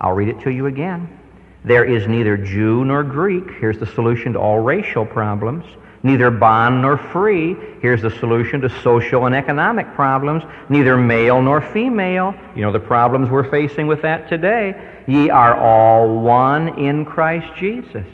I'll 0.00 0.12
read 0.12 0.28
it 0.28 0.40
to 0.40 0.50
you 0.50 0.66
again. 0.66 1.19
There 1.64 1.84
is 1.84 2.06
neither 2.06 2.36
Jew 2.36 2.84
nor 2.84 3.02
Greek. 3.02 3.50
Here's 3.58 3.78
the 3.78 3.86
solution 3.86 4.32
to 4.32 4.38
all 4.38 4.60
racial 4.60 5.04
problems. 5.04 5.64
Neither 6.02 6.30
bond 6.30 6.80
nor 6.80 6.96
free. 6.96 7.54
Here's 7.82 8.00
the 8.00 8.10
solution 8.10 8.62
to 8.62 8.70
social 8.82 9.26
and 9.26 9.34
economic 9.34 9.92
problems. 9.94 10.42
Neither 10.70 10.96
male 10.96 11.42
nor 11.42 11.60
female. 11.60 12.34
You 12.56 12.62
know 12.62 12.72
the 12.72 12.80
problems 12.80 13.28
we're 13.28 13.50
facing 13.50 13.86
with 13.86 14.00
that 14.02 14.28
today. 14.28 15.02
Ye 15.06 15.28
are 15.28 15.54
all 15.54 16.20
one 16.20 16.78
in 16.78 17.04
Christ 17.04 17.54
Jesus. 17.58 18.06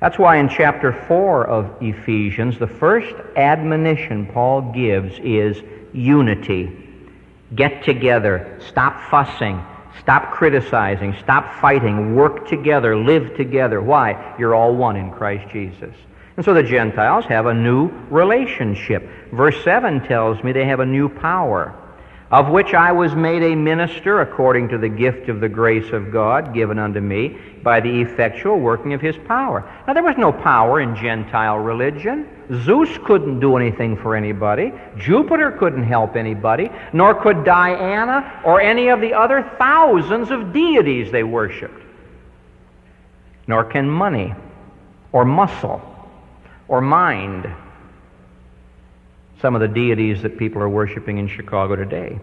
That's 0.00 0.18
why 0.18 0.36
in 0.36 0.48
chapter 0.48 0.92
4 0.92 1.46
of 1.46 1.82
Ephesians, 1.82 2.58
the 2.58 2.66
first 2.66 3.14
admonition 3.36 4.26
Paul 4.26 4.72
gives 4.72 5.18
is 5.20 5.60
unity. 5.92 6.70
Get 7.54 7.82
together. 7.84 8.60
Stop 8.68 9.00
fussing. 9.10 9.64
Stop 10.00 10.32
criticizing. 10.32 11.14
Stop 11.22 11.60
fighting. 11.60 12.14
Work 12.14 12.48
together. 12.48 12.96
Live 12.96 13.36
together. 13.36 13.80
Why? 13.80 14.34
You're 14.38 14.54
all 14.54 14.74
one 14.74 14.96
in 14.96 15.10
Christ 15.10 15.50
Jesus. 15.52 15.94
And 16.36 16.44
so 16.44 16.52
the 16.52 16.62
Gentiles 16.62 17.24
have 17.26 17.46
a 17.46 17.54
new 17.54 17.88
relationship. 18.10 19.08
Verse 19.32 19.62
7 19.62 20.06
tells 20.06 20.42
me 20.42 20.52
they 20.52 20.66
have 20.66 20.80
a 20.80 20.86
new 20.86 21.08
power 21.08 21.80
of 22.30 22.48
which 22.48 22.74
I 22.74 22.90
was 22.90 23.14
made 23.14 23.42
a 23.42 23.54
minister 23.54 24.20
according 24.20 24.68
to 24.70 24.78
the 24.78 24.88
gift 24.88 25.28
of 25.28 25.40
the 25.40 25.48
grace 25.48 25.92
of 25.92 26.10
God 26.10 26.54
given 26.54 26.78
unto 26.78 27.00
me 27.00 27.38
by 27.62 27.80
the 27.80 28.00
effectual 28.00 28.58
working 28.58 28.92
of 28.92 29.00
his 29.00 29.16
power. 29.26 29.68
Now, 29.86 29.92
there 29.92 30.02
was 30.02 30.16
no 30.16 30.32
power 30.32 30.80
in 30.80 30.96
Gentile 30.96 31.58
religion. 31.58 32.28
Zeus 32.64 32.98
couldn't 33.04 33.40
do 33.40 33.56
anything 33.56 33.96
for 33.96 34.16
anybody. 34.16 34.72
Jupiter 34.96 35.52
couldn't 35.52 35.84
help 35.84 36.16
anybody, 36.16 36.70
nor 36.92 37.14
could 37.14 37.44
Diana 37.44 38.40
or 38.44 38.60
any 38.60 38.88
of 38.88 39.00
the 39.00 39.12
other 39.12 39.48
thousands 39.58 40.30
of 40.30 40.52
deities 40.52 41.12
they 41.12 41.24
worshiped. 41.24 41.82
Nor 43.46 43.64
can 43.64 43.88
money 43.88 44.34
or 45.12 45.24
muscle 45.24 45.80
or 46.68 46.80
mind 46.80 47.50
some 49.44 49.54
of 49.54 49.60
the 49.60 49.68
deities 49.68 50.22
that 50.22 50.38
people 50.38 50.62
are 50.62 50.70
worshiping 50.70 51.18
in 51.18 51.28
Chicago 51.28 51.76
today. 51.76 52.18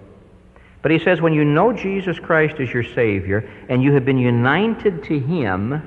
But 0.81 0.89
he 0.89 0.97
says, 0.97 1.21
when 1.21 1.33
you 1.33 1.45
know 1.45 1.71
Jesus 1.71 2.17
Christ 2.17 2.55
as 2.59 2.73
your 2.73 2.83
Savior 2.83 3.47
and 3.69 3.83
you 3.83 3.93
have 3.93 4.05
been 4.05 4.17
united 4.17 5.03
to 5.03 5.19
Him, 5.19 5.83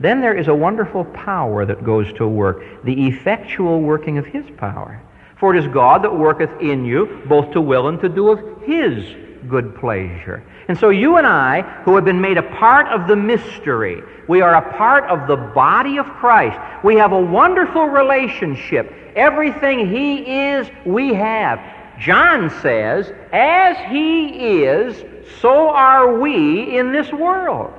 then 0.00 0.20
there 0.20 0.36
is 0.36 0.48
a 0.48 0.54
wonderful 0.54 1.04
power 1.04 1.64
that 1.64 1.84
goes 1.84 2.12
to 2.14 2.26
work, 2.26 2.82
the 2.82 3.06
effectual 3.06 3.82
working 3.82 4.18
of 4.18 4.26
His 4.26 4.44
power. 4.56 5.00
For 5.38 5.54
it 5.54 5.64
is 5.64 5.72
God 5.72 6.02
that 6.02 6.12
worketh 6.12 6.50
in 6.60 6.84
you 6.84 7.22
both 7.28 7.52
to 7.52 7.60
will 7.60 7.86
and 7.86 8.00
to 8.00 8.08
do 8.08 8.30
of 8.30 8.62
His 8.64 9.04
good 9.48 9.74
pleasure. 9.76 10.42
And 10.68 10.78
so 10.78 10.90
you 10.90 11.16
and 11.16 11.26
I, 11.26 11.62
who 11.84 11.94
have 11.94 12.04
been 12.04 12.20
made 12.20 12.38
a 12.38 12.42
part 12.42 12.86
of 12.88 13.06
the 13.06 13.16
mystery, 13.16 14.02
we 14.28 14.40
are 14.40 14.54
a 14.54 14.76
part 14.76 15.04
of 15.04 15.26
the 15.28 15.36
body 15.36 15.98
of 15.98 16.06
Christ. 16.06 16.58
We 16.84 16.96
have 16.96 17.12
a 17.12 17.20
wonderful 17.20 17.86
relationship. 17.86 18.92
Everything 19.14 19.88
He 19.90 20.42
is, 20.48 20.68
we 20.84 21.14
have. 21.14 21.60
John 21.98 22.50
says, 22.60 23.12
as 23.32 23.76
He 23.90 24.62
is, 24.62 25.04
so 25.40 25.68
are 25.70 26.18
we 26.18 26.76
in 26.76 26.92
this 26.92 27.12
world. 27.12 27.72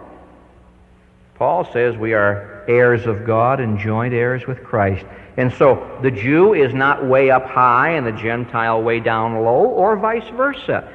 Paul 1.36 1.69
says 1.73 1.97
we 1.97 2.13
are 2.13 2.63
heirs 2.67 3.06
of 3.06 3.25
God 3.25 3.60
and 3.60 3.78
joint 3.78 4.13
heirs 4.13 4.47
with 4.47 4.63
Christ. 4.63 5.06
And 5.38 5.51
so 5.54 5.99
the 6.01 6.12
Jew 6.12 6.54
is 6.54 6.73
not 6.73 7.06
way 7.06 7.30
up 7.30 7.45
high 7.45 7.91
and 7.91 8.08
the 8.08 8.13
Gentile 8.13 8.82
way 8.82 9.01
down 9.01 9.43
low, 9.43 9.65
or 9.65 9.97
vice 9.97 10.28
versa. 10.30 10.89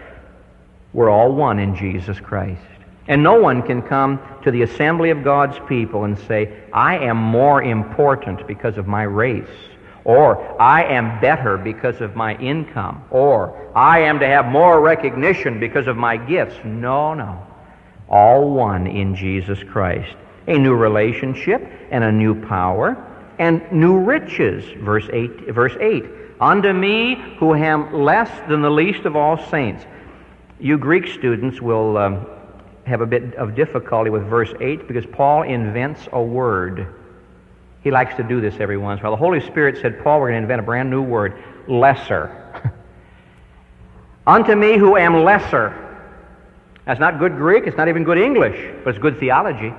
We're 0.93 1.11
all 1.11 1.33
one 1.33 1.59
in 1.59 1.77
Jesus 1.77 2.19
Christ. 2.19 2.61
And 3.09 3.23
no 3.23 3.41
one 3.41 3.63
can 3.63 3.83
come 3.83 4.21
to 4.45 4.51
the 4.51 4.63
assembly 4.63 5.11
of 5.11 5.25
God's 5.25 5.59
people 5.69 6.05
and 6.05 6.19
say, 6.19 6.65
I 6.73 6.99
am 6.99 7.17
more 7.17 7.63
important 7.63 8.47
because 8.47 8.79
of 8.79 8.87
my 8.87 9.03
race, 9.03 9.49
or 10.05 10.61
I 10.61 10.85
am 10.85 11.21
better 11.21 11.57
because 11.57 12.01
of 12.01 12.15
my 12.15 12.37
income, 12.37 13.05
or 13.11 13.73
I 13.75 14.01
am 14.01 14.19
to 14.21 14.27
have 14.27 14.47
more 14.47 14.81
recognition 14.81 15.59
because 15.59 15.87
of 15.87 15.97
my 15.97 16.17
gifts. 16.17 16.57
No, 16.65 17.15
no. 17.15 17.47
All 18.09 18.51
one 18.51 18.87
in 18.87 19.15
Jesus 19.15 19.63
Christ. 19.65 20.17
A 20.47 20.59
new 20.59 20.75
relationship 20.75 21.69
and 21.91 22.03
a 22.03 22.13
new 22.13 22.35
power 22.47 23.07
and 23.39 23.63
new 23.73 23.99
riches. 23.99 24.65
Verse 24.83 25.09
8. 25.13 25.53
Verse 25.53 25.77
8. 25.81 26.05
Unto 26.41 26.73
me 26.73 27.17
who 27.39 27.55
am 27.55 27.93
less 27.93 28.31
than 28.49 28.63
the 28.63 28.71
least 28.71 29.05
of 29.05 29.17
all 29.17 29.37
saints. 29.49 29.85
You 30.61 30.77
Greek 30.77 31.07
students 31.09 31.59
will 31.63 31.97
um, 31.97 32.27
have 32.85 33.01
a 33.01 33.07
bit 33.07 33.35
of 33.37 33.55
difficulty 33.55 34.11
with 34.11 34.29
verse 34.29 34.53
8 34.61 34.87
because 34.87 35.07
Paul 35.07 35.45
invents 35.45 36.07
a 36.13 36.23
word. 36.23 36.87
He 37.83 37.91
likes 37.91 38.15
to 38.17 38.23
do 38.23 38.43
this 38.43 38.57
every 38.61 38.77
once 38.77 39.01
in 39.01 39.07
a 39.07 39.09
while. 39.09 39.17
The 39.17 39.25
Holy 39.25 39.41
Spirit 39.41 39.79
said, 39.81 40.05
Paul, 40.05 40.21
we're 40.21 40.29
going 40.29 40.41
to 40.41 40.43
invent 40.43 40.61
a 40.61 40.65
brand 40.65 40.91
new 40.91 41.01
word 41.01 41.43
lesser. 41.67 42.37
Unto 44.27 44.55
me 44.55 44.77
who 44.77 44.99
am 44.99 45.25
lesser. 45.25 45.75
That's 46.85 47.01
not 47.01 47.19
good 47.19 47.37
Greek, 47.37 47.67
it's 47.67 47.79
not 47.79 47.89
even 47.89 48.05
good 48.05 48.19
English, 48.19 48.75
but 48.85 48.91
it's 48.91 49.03
good 49.03 49.19
theology. 49.19 49.73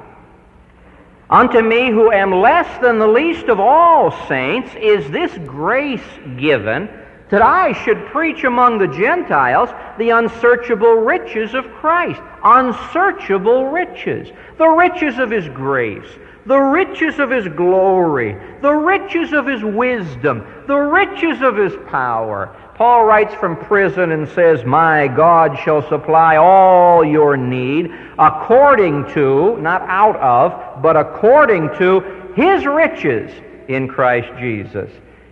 Unto 1.29 1.61
me 1.61 1.91
who 1.91 2.11
am 2.11 2.31
less 2.31 2.81
than 2.81 2.97
the 2.97 3.07
least 3.07 3.49
of 3.49 3.59
all 3.59 4.11
saints 4.27 4.71
is 4.75 5.09
this 5.11 5.31
grace 5.45 6.01
given 6.37 6.89
that 7.31 7.41
I 7.41 7.71
should 7.71 8.05
preach 8.07 8.43
among 8.43 8.77
the 8.77 8.87
Gentiles 8.87 9.69
the 9.97 10.09
unsearchable 10.11 10.95
riches 10.95 11.53
of 11.53 11.65
Christ. 11.75 12.21
Unsearchable 12.43 13.67
riches. 13.67 14.29
The 14.57 14.67
riches 14.67 15.17
of 15.17 15.31
His 15.31 15.47
grace, 15.47 16.05
the 16.45 16.59
riches 16.59 17.19
of 17.19 17.29
His 17.29 17.47
glory, 17.47 18.37
the 18.61 18.73
riches 18.73 19.31
of 19.31 19.47
His 19.47 19.63
wisdom, 19.63 20.45
the 20.67 20.75
riches 20.75 21.41
of 21.41 21.55
His 21.55 21.73
power. 21.87 22.55
Paul 22.75 23.05
writes 23.05 23.33
from 23.35 23.55
prison 23.55 24.11
and 24.11 24.27
says, 24.27 24.65
My 24.65 25.07
God 25.07 25.57
shall 25.63 25.87
supply 25.87 26.35
all 26.35 27.05
your 27.05 27.37
need 27.37 27.91
according 28.19 29.09
to, 29.13 29.57
not 29.61 29.83
out 29.83 30.17
of, 30.17 30.81
but 30.81 30.97
according 30.97 31.69
to 31.77 32.33
His 32.35 32.65
riches 32.65 33.31
in 33.69 33.87
Christ 33.87 34.29
Jesus. 34.37 34.91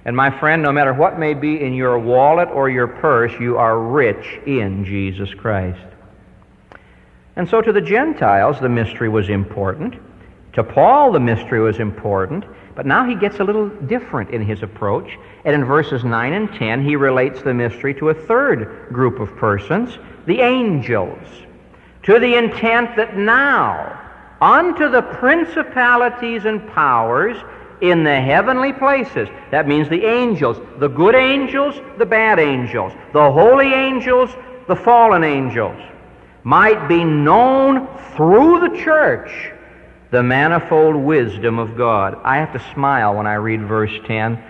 And 0.10 0.18
my 0.18 0.32
friend, 0.40 0.64
no 0.64 0.72
matter 0.72 0.92
what 0.92 1.20
may 1.20 1.36
be 1.36 1.62
in 1.62 1.76
your 1.76 2.00
wallet 2.00 2.50
or 2.50 2.68
your 2.68 2.88
purse, 2.88 3.32
you 3.40 3.60
are 3.60 3.78
rich 3.78 4.40
in 4.48 4.84
Jesus 4.84 5.36
Christ. 5.36 5.86
And 7.36 7.48
so 7.48 7.62
to 7.62 7.72
the 7.72 7.80
Gentiles, 7.80 8.60
the 8.60 8.70
mystery 8.70 9.08
was 9.08 9.30
important. 9.30 9.94
To 10.54 10.64
Paul, 10.64 11.12
the 11.12 11.20
mystery 11.20 11.60
was 11.60 11.78
important. 11.78 12.44
But 12.74 12.88
now 12.88 13.06
he 13.06 13.14
gets 13.14 13.40
a 13.40 13.44
little 13.44 13.70
different 13.70 14.32
in 14.32 14.42
his 14.42 14.64
approach. 14.64 15.16
And 15.46 15.54
in 15.54 15.64
verses 15.64 16.04
9 16.04 16.34
and 16.34 16.52
10, 16.54 16.84
he 16.84 16.96
relates 16.96 17.44
the 17.44 17.54
mystery 17.54 17.94
to 17.94 18.10
a 18.10 18.16
third 18.16 18.88
group 18.92 19.20
of 19.20 19.38
persons, 19.38 20.00
the 20.26 20.42
angels, 20.42 21.28
to 22.02 22.20
the 22.20 22.34
intent 22.34 22.96
that 22.96 23.16
now, 23.16 24.02
unto 24.42 24.90
the 24.90 25.04
principalities 25.04 26.46
and 26.46 26.68
powers 26.70 27.38
in 27.82 28.04
the 28.04 28.22
heavenly 28.22 28.74
places. 28.74 29.28
That 29.52 29.68
means 29.68 29.90
the 29.90 30.06
angels, 30.06 30.58
the 30.80 30.88
good 30.88 31.16
angels, 31.16 31.76
the 31.98 32.06
bad 32.06 32.40
angels, 32.40 32.94
the 33.14 33.32
holy 33.32 33.74
angels, 33.74 34.30
the 34.68 34.76
fallen 34.76 35.24
angels, 35.24 35.82
might 36.44 36.88
be 36.88 37.04
known 37.04 37.88
through 38.16 38.70
the 38.70 38.78
church 38.84 39.52
the 40.12 40.24
manifold 40.24 40.96
wisdom 40.96 41.60
of 41.60 41.78
God. 41.78 42.20
I 42.24 42.38
have 42.38 42.52
to 42.54 42.74
smile 42.74 43.16
when 43.16 43.28
I 43.28 43.36
read 43.36 43.68
verse 43.68 43.94
10 44.08 44.44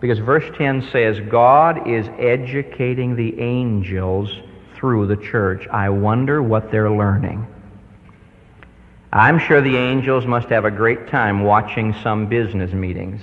because 0.00 0.18
verse 0.18 0.44
10 0.58 0.90
says, 0.92 1.18
God 1.30 1.88
is 1.88 2.06
educating 2.18 3.16
the 3.16 3.40
angels 3.40 4.30
through 4.74 5.06
the 5.06 5.16
church. 5.16 5.66
I 5.68 5.88
wonder 5.88 6.42
what 6.42 6.70
they're 6.70 6.90
learning. 6.90 7.46
I'm 9.12 9.38
sure 9.38 9.60
the 9.60 9.76
angels 9.76 10.26
must 10.26 10.48
have 10.48 10.64
a 10.64 10.70
great 10.70 11.08
time 11.08 11.44
watching 11.44 11.94
some 12.02 12.26
business 12.26 12.72
meetings. 12.72 13.22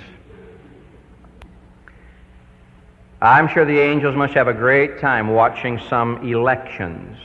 I'm 3.22 3.48
sure 3.48 3.66
the 3.66 3.80
angels 3.80 4.16
must 4.16 4.34
have 4.34 4.48
a 4.48 4.54
great 4.54 5.00
time 5.00 5.30
watching 5.30 5.80
some 5.90 6.28
elections. 6.28 7.18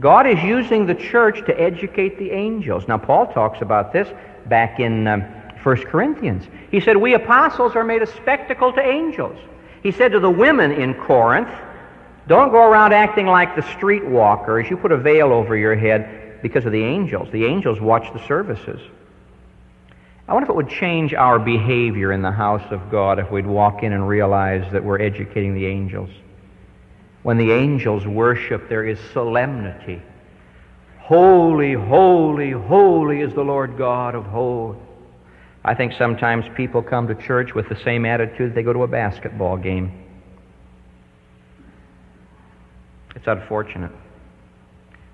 God 0.00 0.26
is 0.26 0.42
using 0.42 0.86
the 0.86 0.94
church 0.94 1.44
to 1.46 1.60
educate 1.60 2.18
the 2.18 2.30
angels. 2.30 2.86
Now, 2.86 2.98
Paul 2.98 3.32
talks 3.32 3.62
about 3.62 3.92
this 3.92 4.08
back 4.46 4.78
in 4.78 5.06
um, 5.06 5.22
1 5.62 5.76
Corinthians. 5.84 6.44
He 6.70 6.80
said, 6.80 6.96
We 6.96 7.14
apostles 7.14 7.74
are 7.74 7.84
made 7.84 8.02
a 8.02 8.06
spectacle 8.06 8.72
to 8.74 8.80
angels. 8.80 9.38
He 9.82 9.90
said 9.92 10.12
to 10.12 10.20
the 10.20 10.30
women 10.30 10.72
in 10.72 10.94
Corinth, 10.94 11.50
Don't 12.28 12.50
go 12.50 12.62
around 12.62 12.92
acting 12.92 13.26
like 13.26 13.56
the 13.56 13.62
streetwalkers. 13.62 14.68
You 14.68 14.76
put 14.76 14.92
a 14.92 14.96
veil 14.96 15.32
over 15.32 15.56
your 15.56 15.74
head 15.74 16.25
because 16.42 16.64
of 16.64 16.72
the 16.72 16.82
angels. 16.82 17.28
The 17.32 17.44
angels 17.44 17.80
watch 17.80 18.12
the 18.12 18.26
services. 18.26 18.80
I 20.28 20.32
wonder 20.32 20.46
if 20.46 20.50
it 20.50 20.56
would 20.56 20.68
change 20.68 21.14
our 21.14 21.38
behavior 21.38 22.12
in 22.12 22.22
the 22.22 22.32
house 22.32 22.66
of 22.72 22.90
God 22.90 23.18
if 23.18 23.30
we'd 23.30 23.46
walk 23.46 23.82
in 23.82 23.92
and 23.92 24.08
realize 24.08 24.70
that 24.72 24.82
we're 24.82 25.00
educating 25.00 25.54
the 25.54 25.66
angels. 25.66 26.10
When 27.22 27.38
the 27.38 27.52
angels 27.52 28.06
worship, 28.06 28.68
there 28.68 28.84
is 28.84 28.98
solemnity. 29.12 30.02
Holy, 30.98 31.74
holy, 31.74 32.50
holy 32.50 33.20
is 33.20 33.32
the 33.34 33.44
Lord 33.44 33.78
God 33.78 34.16
of 34.16 34.24
hosts. 34.24 34.82
I 35.64 35.74
think 35.74 35.92
sometimes 35.92 36.44
people 36.56 36.82
come 36.82 37.08
to 37.08 37.14
church 37.14 37.54
with 37.54 37.68
the 37.68 37.76
same 37.84 38.04
attitude 38.04 38.54
they 38.54 38.62
go 38.62 38.72
to 38.72 38.82
a 38.84 38.88
basketball 38.88 39.56
game. 39.56 40.04
It's 43.16 43.26
unfortunate. 43.26 43.92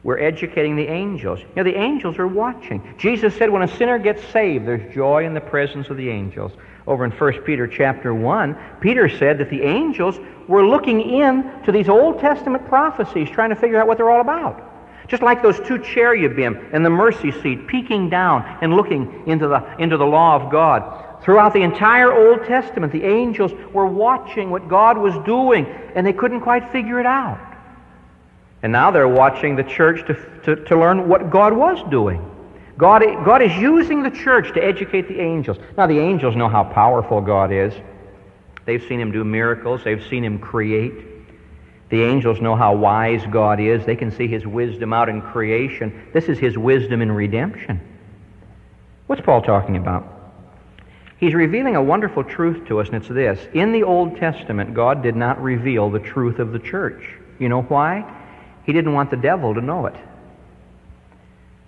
We're 0.03 0.19
educating 0.19 0.77
the 0.77 0.88
angels. 0.88 1.41
You 1.41 1.47
know, 1.57 1.62
the 1.62 1.77
angels 1.77 2.19
are 2.19 2.27
watching. 2.27 2.95
Jesus 2.99 3.37
said 3.37 3.51
when 3.51 3.62
a 3.62 3.77
sinner 3.77 3.99
gets 3.99 4.23
saved, 4.33 4.67
there's 4.67 4.93
joy 4.95 5.25
in 5.25 5.35
the 5.35 5.41
presence 5.41 5.91
of 5.91 5.97
the 5.97 6.09
angels 6.09 6.53
over 6.87 7.05
in 7.05 7.11
1 7.11 7.43
Peter 7.43 7.67
chapter 7.67 8.15
1, 8.15 8.57
Peter 8.81 9.09
said 9.09 9.38
that 9.38 9.51
the 9.51 9.62
angels 9.62 10.19
were 10.49 10.67
looking 10.67 11.01
in 11.01 11.62
to 11.65 11.73
these 11.73 11.88
Old 11.88 12.19
Testament 12.19 12.67
prophecies, 12.67 13.31
trying 13.31 13.51
to 13.51 13.57
figure 13.57 13.81
out 13.81 13.87
what 13.87 13.97
they're 13.97 14.11
all 14.11 14.21
about. 14.21 14.69
Just 15.09 15.23
like 15.23 15.43
those 15.43 15.61
two 15.61 15.79
cherubim 15.79 16.57
in 16.73 16.83
the 16.83 16.91
mercy 16.91 17.31
seat, 17.43 17.67
peeking 17.67 18.09
down 18.09 18.59
and 18.62 18.75
looking 18.75 19.25
into 19.27 19.49
the, 19.49 19.77
into 19.79 19.97
the 19.97 20.07
law 20.07 20.37
of 20.37 20.51
God. 20.51 21.23
Throughout 21.23 21.53
the 21.53 21.62
entire 21.62 22.12
Old 22.12 22.47
Testament, 22.47 22.93
the 22.93 23.05
angels 23.05 23.53
were 23.73 23.87
watching 23.87 24.51
what 24.51 24.69
God 24.69 24.99
was 24.99 25.15
doing, 25.25 25.67
and 25.95 26.07
they 26.07 26.12
couldn't 26.12 26.41
quite 26.41 26.73
figure 26.73 26.99
it 26.99 27.07
out. 27.07 27.38
And 28.62 28.72
now 28.72 28.90
they're 28.90 29.09
watching 29.09 29.57
the 29.57 29.64
church 29.64 30.07
to, 30.07 30.14
to, 30.44 30.64
to 30.64 30.79
learn 30.79 31.09
what 31.09 31.31
God 31.31 31.53
was 31.53 31.79
doing. 31.90 32.29
God, 32.79 33.03
God 33.25 33.42
is 33.42 33.55
using 33.57 34.03
the 34.03 34.11
church 34.11 34.55
to 34.55 34.64
educate 34.64 35.09
the 35.09 35.20
angels. 35.20 35.59
Now, 35.77 35.87
the 35.87 35.98
angels 35.98 36.37
know 36.37 36.48
how 36.48 36.64
powerful 36.64 37.20
God 37.20 37.53
is. 37.53 37.75
They've 38.64 38.83
seen 38.83 39.01
him 39.01 39.12
do 39.12 39.25
miracles, 39.25 39.83
they've 39.85 40.05
seen 40.09 40.25
him 40.25 40.38
create. 40.38 40.92
The 41.90 42.03
angels 42.03 42.40
know 42.40 42.57
how 42.57 42.75
wise 42.75 43.22
God 43.31 43.61
is. 43.61 43.85
They 43.85 43.96
can 43.96 44.11
see 44.11 44.27
his 44.27 44.46
wisdom 44.46 44.94
out 44.94 45.11
in 45.11 45.20
creation. 45.20 46.09
This 46.14 46.25
is 46.25 46.38
his 46.38 46.57
wisdom 46.57 47.03
in 47.03 47.12
redemption. 47.12 47.81
What's 49.09 49.20
Paul 49.20 49.42
talking 49.42 49.77
about? 49.77 50.07
He's 51.18 51.35
revealing 51.35 51.77
a 51.77 51.83
wonderful 51.83 52.25
truth 52.25 52.66
to 52.68 52.81
us, 52.81 52.88
and 52.88 52.96
it's 52.96 53.09
this. 53.09 53.38
In 53.53 53.72
the 53.72 53.83
Old 53.83 54.16
Testament, 54.16 54.72
God 54.72 55.03
did 55.03 55.16
not 55.16 55.40
reveal 55.42 55.90
the 55.90 55.98
truth 55.98 56.38
of 56.38 56.53
the 56.53 56.59
church. 56.59 57.14
You 57.38 57.51
know 57.51 57.62
why? 57.62 58.22
He 58.64 58.72
didn't 58.72 58.92
want 58.92 59.11
the 59.11 59.16
devil 59.16 59.55
to 59.55 59.61
know 59.61 59.87
it. 59.87 59.96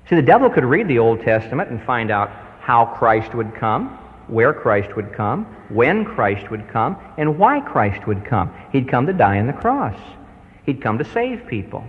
See, 0.08 0.16
the 0.16 0.22
devil 0.22 0.50
could 0.50 0.64
read 0.64 0.88
the 0.88 0.98
Old 0.98 1.22
Testament 1.22 1.70
and 1.70 1.82
find 1.82 2.10
out 2.10 2.30
how 2.60 2.86
Christ 2.86 3.34
would 3.34 3.54
come, 3.54 3.88
where 4.26 4.52
Christ 4.52 4.96
would 4.96 5.12
come, 5.12 5.44
when 5.68 6.04
Christ 6.04 6.50
would 6.50 6.68
come, 6.68 6.96
and 7.16 7.38
why 7.38 7.60
Christ 7.60 8.06
would 8.06 8.24
come. 8.24 8.54
He'd 8.72 8.88
come 8.88 9.06
to 9.06 9.12
die 9.12 9.38
on 9.38 9.46
the 9.46 9.52
cross. 9.52 9.98
He'd 10.66 10.82
come 10.82 10.98
to 10.98 11.04
save 11.04 11.46
people. 11.46 11.84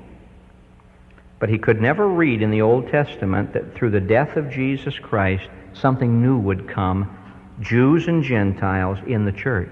But 1.39 1.49
he 1.49 1.57
could 1.57 1.81
never 1.81 2.07
read 2.07 2.41
in 2.41 2.51
the 2.51 2.61
Old 2.61 2.89
Testament 2.89 3.53
that 3.53 3.75
through 3.75 3.91
the 3.91 4.01
death 4.01 4.37
of 4.37 4.49
Jesus 4.49 4.97
Christ, 4.97 5.47
something 5.73 6.21
new 6.21 6.37
would 6.37 6.67
come, 6.67 7.17
Jews 7.59 8.07
and 8.07 8.23
Gentiles 8.23 8.99
in 9.05 9.25
the 9.25 9.31
church. 9.31 9.69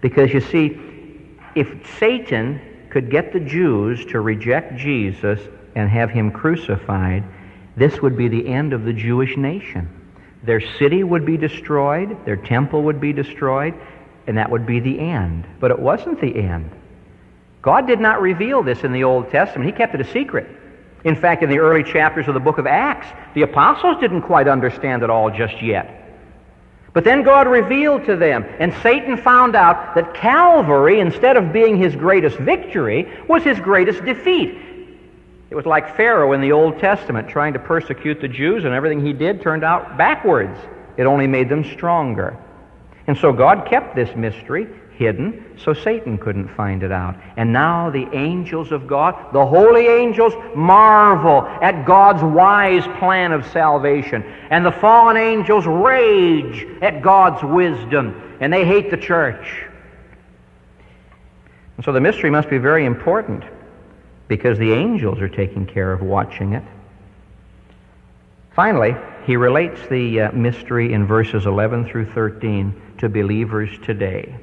Because 0.00 0.32
you 0.32 0.40
see, 0.40 0.78
if 1.54 1.98
Satan 1.98 2.60
could 2.90 3.10
get 3.10 3.32
the 3.32 3.40
Jews 3.40 4.04
to 4.06 4.20
reject 4.20 4.76
Jesus 4.76 5.40
and 5.74 5.88
have 5.88 6.10
him 6.10 6.30
crucified, 6.30 7.24
this 7.76 8.02
would 8.02 8.16
be 8.16 8.28
the 8.28 8.48
end 8.48 8.72
of 8.72 8.84
the 8.84 8.92
Jewish 8.92 9.36
nation. 9.36 9.88
Their 10.42 10.60
city 10.60 11.04
would 11.04 11.24
be 11.24 11.36
destroyed, 11.36 12.24
their 12.24 12.36
temple 12.36 12.82
would 12.84 13.00
be 13.00 13.12
destroyed, 13.12 13.74
and 14.26 14.36
that 14.38 14.50
would 14.50 14.66
be 14.66 14.80
the 14.80 14.98
end. 14.98 15.46
But 15.60 15.70
it 15.70 15.78
wasn't 15.78 16.20
the 16.20 16.36
end. 16.36 16.70
God 17.62 17.86
did 17.86 18.00
not 18.00 18.20
reveal 18.20 18.62
this 18.62 18.84
in 18.84 18.92
the 18.92 19.04
Old 19.04 19.30
Testament, 19.30 19.70
He 19.70 19.76
kept 19.76 19.94
it 19.94 20.00
a 20.00 20.10
secret. 20.12 20.48
In 21.04 21.14
fact, 21.14 21.42
in 21.42 21.48
the 21.48 21.58
early 21.58 21.82
chapters 21.82 22.28
of 22.28 22.34
the 22.34 22.40
book 22.40 22.58
of 22.58 22.66
Acts, 22.66 23.06
the 23.34 23.42
apostles 23.42 23.96
didn't 24.00 24.22
quite 24.22 24.48
understand 24.48 25.02
it 25.02 25.10
all 25.10 25.30
just 25.30 25.62
yet. 25.62 25.99
But 26.92 27.04
then 27.04 27.22
God 27.22 27.46
revealed 27.46 28.04
to 28.06 28.16
them, 28.16 28.44
and 28.58 28.74
Satan 28.82 29.16
found 29.16 29.54
out 29.54 29.94
that 29.94 30.14
Calvary, 30.14 30.98
instead 30.98 31.36
of 31.36 31.52
being 31.52 31.76
his 31.76 31.94
greatest 31.94 32.36
victory, 32.38 33.08
was 33.28 33.44
his 33.44 33.60
greatest 33.60 34.04
defeat. 34.04 34.58
It 35.50 35.54
was 35.54 35.66
like 35.66 35.96
Pharaoh 35.96 36.32
in 36.32 36.40
the 36.40 36.52
Old 36.52 36.78
Testament 36.78 37.28
trying 37.28 37.52
to 37.52 37.58
persecute 37.58 38.20
the 38.20 38.28
Jews, 38.28 38.64
and 38.64 38.74
everything 38.74 39.04
he 39.04 39.12
did 39.12 39.40
turned 39.40 39.64
out 39.64 39.96
backwards. 39.96 40.58
It 40.96 41.04
only 41.04 41.26
made 41.26 41.48
them 41.48 41.64
stronger. 41.64 42.36
And 43.06 43.16
so 43.16 43.32
God 43.32 43.66
kept 43.68 43.94
this 43.94 44.14
mystery 44.16 44.68
hidden 45.00 45.56
so 45.56 45.72
Satan 45.72 46.18
couldn't 46.18 46.48
find 46.48 46.82
it 46.82 46.92
out. 46.92 47.16
And 47.38 47.54
now 47.54 47.88
the 47.88 48.06
angels 48.14 48.70
of 48.70 48.86
God, 48.86 49.32
the 49.32 49.44
holy 49.44 49.86
angels, 49.86 50.34
marvel 50.54 51.40
at 51.62 51.86
God's 51.86 52.22
wise 52.22 52.84
plan 52.98 53.32
of 53.32 53.46
salvation. 53.46 54.22
And 54.50 54.64
the 54.64 54.70
fallen 54.70 55.16
angels 55.16 55.66
rage 55.66 56.66
at 56.82 57.00
God's 57.00 57.42
wisdom, 57.42 58.36
and 58.40 58.52
they 58.52 58.66
hate 58.66 58.90
the 58.90 58.98
church. 58.98 59.64
And 61.78 61.84
so 61.84 61.92
the 61.92 62.00
mystery 62.00 62.28
must 62.28 62.50
be 62.50 62.58
very 62.58 62.84
important 62.84 63.42
because 64.28 64.58
the 64.58 64.72
angels 64.72 65.18
are 65.22 65.30
taking 65.30 65.64
care 65.64 65.94
of 65.94 66.02
watching 66.02 66.52
it. 66.52 66.64
Finally, 68.52 68.94
he 69.24 69.36
relates 69.36 69.80
the 69.88 70.20
uh, 70.20 70.32
mystery 70.32 70.92
in 70.92 71.06
verses 71.06 71.46
11 71.46 71.86
through 71.86 72.12
13 72.12 72.74
to 72.98 73.08
believers 73.08 73.70
today. 73.82 74.36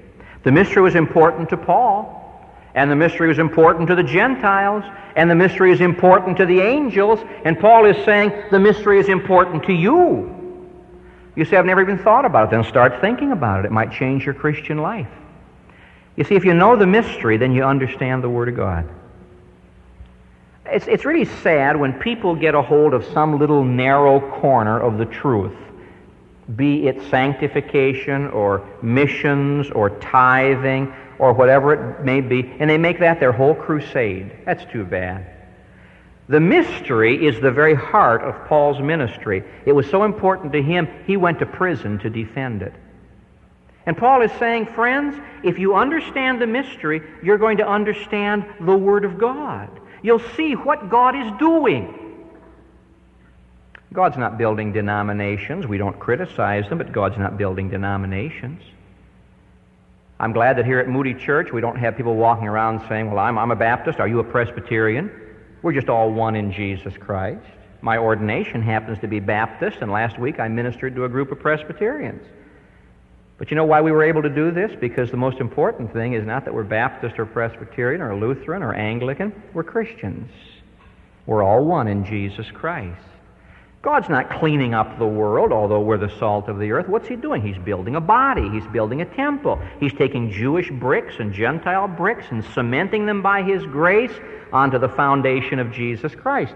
The 0.47 0.53
mystery 0.53 0.81
was 0.81 0.95
important 0.95 1.49
to 1.49 1.57
Paul, 1.57 2.41
and 2.73 2.89
the 2.89 2.95
mystery 2.95 3.27
was 3.27 3.37
important 3.37 3.85
to 3.89 3.95
the 3.95 4.03
Gentiles, 4.03 4.85
and 5.17 5.29
the 5.29 5.35
mystery 5.35 5.73
is 5.73 5.81
important 5.81 6.37
to 6.37 6.45
the 6.45 6.61
angels, 6.61 7.19
and 7.43 7.59
Paul 7.59 7.83
is 7.83 7.97
saying 8.05 8.31
the 8.49 8.57
mystery 8.57 8.97
is 8.97 9.09
important 9.09 9.63
to 9.65 9.73
you. 9.73 10.33
You 11.35 11.43
say, 11.43 11.57
I've 11.57 11.65
never 11.65 11.81
even 11.81 11.97
thought 11.97 12.23
about 12.23 12.45
it. 12.45 12.51
Then 12.51 12.63
start 12.63 13.01
thinking 13.01 13.33
about 13.33 13.59
it. 13.59 13.65
It 13.65 13.73
might 13.73 13.91
change 13.91 14.23
your 14.23 14.35
Christian 14.35 14.77
life. 14.77 15.09
You 16.15 16.23
see, 16.23 16.35
if 16.35 16.45
you 16.45 16.53
know 16.53 16.77
the 16.77 16.87
mystery, 16.87 17.35
then 17.35 17.51
you 17.51 17.65
understand 17.65 18.23
the 18.23 18.29
Word 18.29 18.47
of 18.47 18.55
God. 18.55 18.89
It's, 20.65 20.87
it's 20.87 21.03
really 21.03 21.25
sad 21.25 21.75
when 21.75 21.91
people 21.91 22.35
get 22.35 22.55
a 22.55 22.61
hold 22.61 22.93
of 22.93 23.03
some 23.07 23.37
little 23.37 23.65
narrow 23.65 24.21
corner 24.39 24.79
of 24.79 24.97
the 24.97 25.05
truth, 25.07 25.57
be 26.55 26.87
it 26.87 27.01
sanctification 27.09 28.27
or 28.27 28.67
missions 28.81 29.69
or 29.71 29.89
tithing 29.99 30.93
or 31.19 31.33
whatever 31.33 31.73
it 31.73 32.05
may 32.05 32.21
be, 32.21 32.55
and 32.59 32.69
they 32.69 32.77
make 32.77 32.99
that 32.99 33.19
their 33.19 33.31
whole 33.31 33.55
crusade. 33.55 34.31
That's 34.45 34.63
too 34.71 34.85
bad. 34.85 35.33
The 36.29 36.39
mystery 36.39 37.25
is 37.25 37.39
the 37.39 37.51
very 37.51 37.73
heart 37.73 38.21
of 38.21 38.47
Paul's 38.47 38.81
ministry. 38.81 39.43
It 39.65 39.71
was 39.71 39.89
so 39.89 40.03
important 40.03 40.53
to 40.53 40.61
him, 40.61 40.87
he 41.05 41.17
went 41.17 41.39
to 41.39 41.45
prison 41.45 41.99
to 41.99 42.09
defend 42.09 42.61
it. 42.61 42.73
And 43.85 43.97
Paul 43.97 44.21
is 44.21 44.31
saying, 44.33 44.65
friends, 44.67 45.17
if 45.43 45.57
you 45.57 45.75
understand 45.75 46.41
the 46.41 46.47
mystery, 46.47 47.01
you're 47.23 47.37
going 47.37 47.57
to 47.57 47.67
understand 47.67 48.45
the 48.59 48.75
Word 48.75 49.05
of 49.05 49.17
God. 49.17 49.69
You'll 50.03 50.19
see 50.35 50.53
what 50.53 50.89
God 50.89 51.15
is 51.15 51.31
doing. 51.39 52.06
God's 53.97 54.15
not 54.15 54.37
building 54.37 54.73
denominations. 54.73 55.65
We 55.65 55.79
don't 55.79 55.97
criticize 55.97 56.69
them, 56.69 56.77
but 56.77 56.91
God's 56.91 57.17
not 57.17 57.35
building 57.35 57.67
denominations. 57.67 58.61
I'm 60.19 60.33
glad 60.33 60.59
that 60.59 60.67
here 60.67 60.77
at 60.77 60.87
Moody 60.87 61.15
Church 61.15 61.51
we 61.51 61.61
don't 61.61 61.77
have 61.77 61.97
people 61.97 62.15
walking 62.15 62.47
around 62.47 62.87
saying, 62.87 63.09
Well, 63.09 63.17
I'm, 63.17 63.39
I'm 63.39 63.49
a 63.49 63.55
Baptist. 63.55 63.99
Are 63.99 64.07
you 64.07 64.19
a 64.19 64.23
Presbyterian? 64.23 65.09
We're 65.63 65.73
just 65.73 65.89
all 65.89 66.11
one 66.11 66.35
in 66.35 66.51
Jesus 66.51 66.93
Christ. 66.95 67.41
My 67.81 67.97
ordination 67.97 68.61
happens 68.61 68.99
to 68.99 69.07
be 69.07 69.19
Baptist, 69.19 69.79
and 69.81 69.91
last 69.91 70.19
week 70.19 70.39
I 70.39 70.47
ministered 70.47 70.93
to 70.93 71.05
a 71.05 71.09
group 71.09 71.31
of 71.31 71.39
Presbyterians. 71.39 72.23
But 73.39 73.49
you 73.49 73.57
know 73.57 73.65
why 73.65 73.81
we 73.81 73.91
were 73.91 74.03
able 74.03 74.21
to 74.21 74.29
do 74.29 74.51
this? 74.51 74.71
Because 74.79 75.09
the 75.09 75.17
most 75.17 75.39
important 75.39 75.91
thing 75.91 76.13
is 76.13 76.23
not 76.23 76.45
that 76.45 76.53
we're 76.53 76.65
Baptist 76.65 77.17
or 77.17 77.25
Presbyterian 77.25 78.03
or 78.03 78.15
Lutheran 78.15 78.61
or 78.61 78.75
Anglican. 78.75 79.33
We're 79.55 79.63
Christians. 79.63 80.29
We're 81.25 81.41
all 81.41 81.65
one 81.65 81.87
in 81.87 82.05
Jesus 82.05 82.51
Christ. 82.51 83.01
God's 83.81 84.09
not 84.09 84.29
cleaning 84.29 84.73
up 84.73 84.97
the 84.97 85.07
world, 85.07 85.51
although 85.51 85.79
we're 85.79 85.97
the 85.97 86.09
salt 86.17 86.49
of 86.49 86.59
the 86.59 86.71
earth. 86.71 86.87
What's 86.87 87.07
He 87.07 87.15
doing? 87.15 87.41
He's 87.41 87.57
building 87.57 87.95
a 87.95 88.01
body. 88.01 88.49
He's 88.49 88.65
building 88.67 89.01
a 89.01 89.05
temple. 89.05 89.59
He's 89.79 89.93
taking 89.93 90.31
Jewish 90.31 90.69
bricks 90.71 91.15
and 91.19 91.31
Gentile 91.31 91.87
bricks 91.87 92.25
and 92.31 92.43
cementing 92.43 93.05
them 93.05 93.21
by 93.21 93.43
His 93.43 93.63
grace 93.65 94.11
onto 94.51 94.79
the 94.79 94.89
foundation 94.89 95.59
of 95.59 95.71
Jesus 95.71 96.15
Christ. 96.15 96.55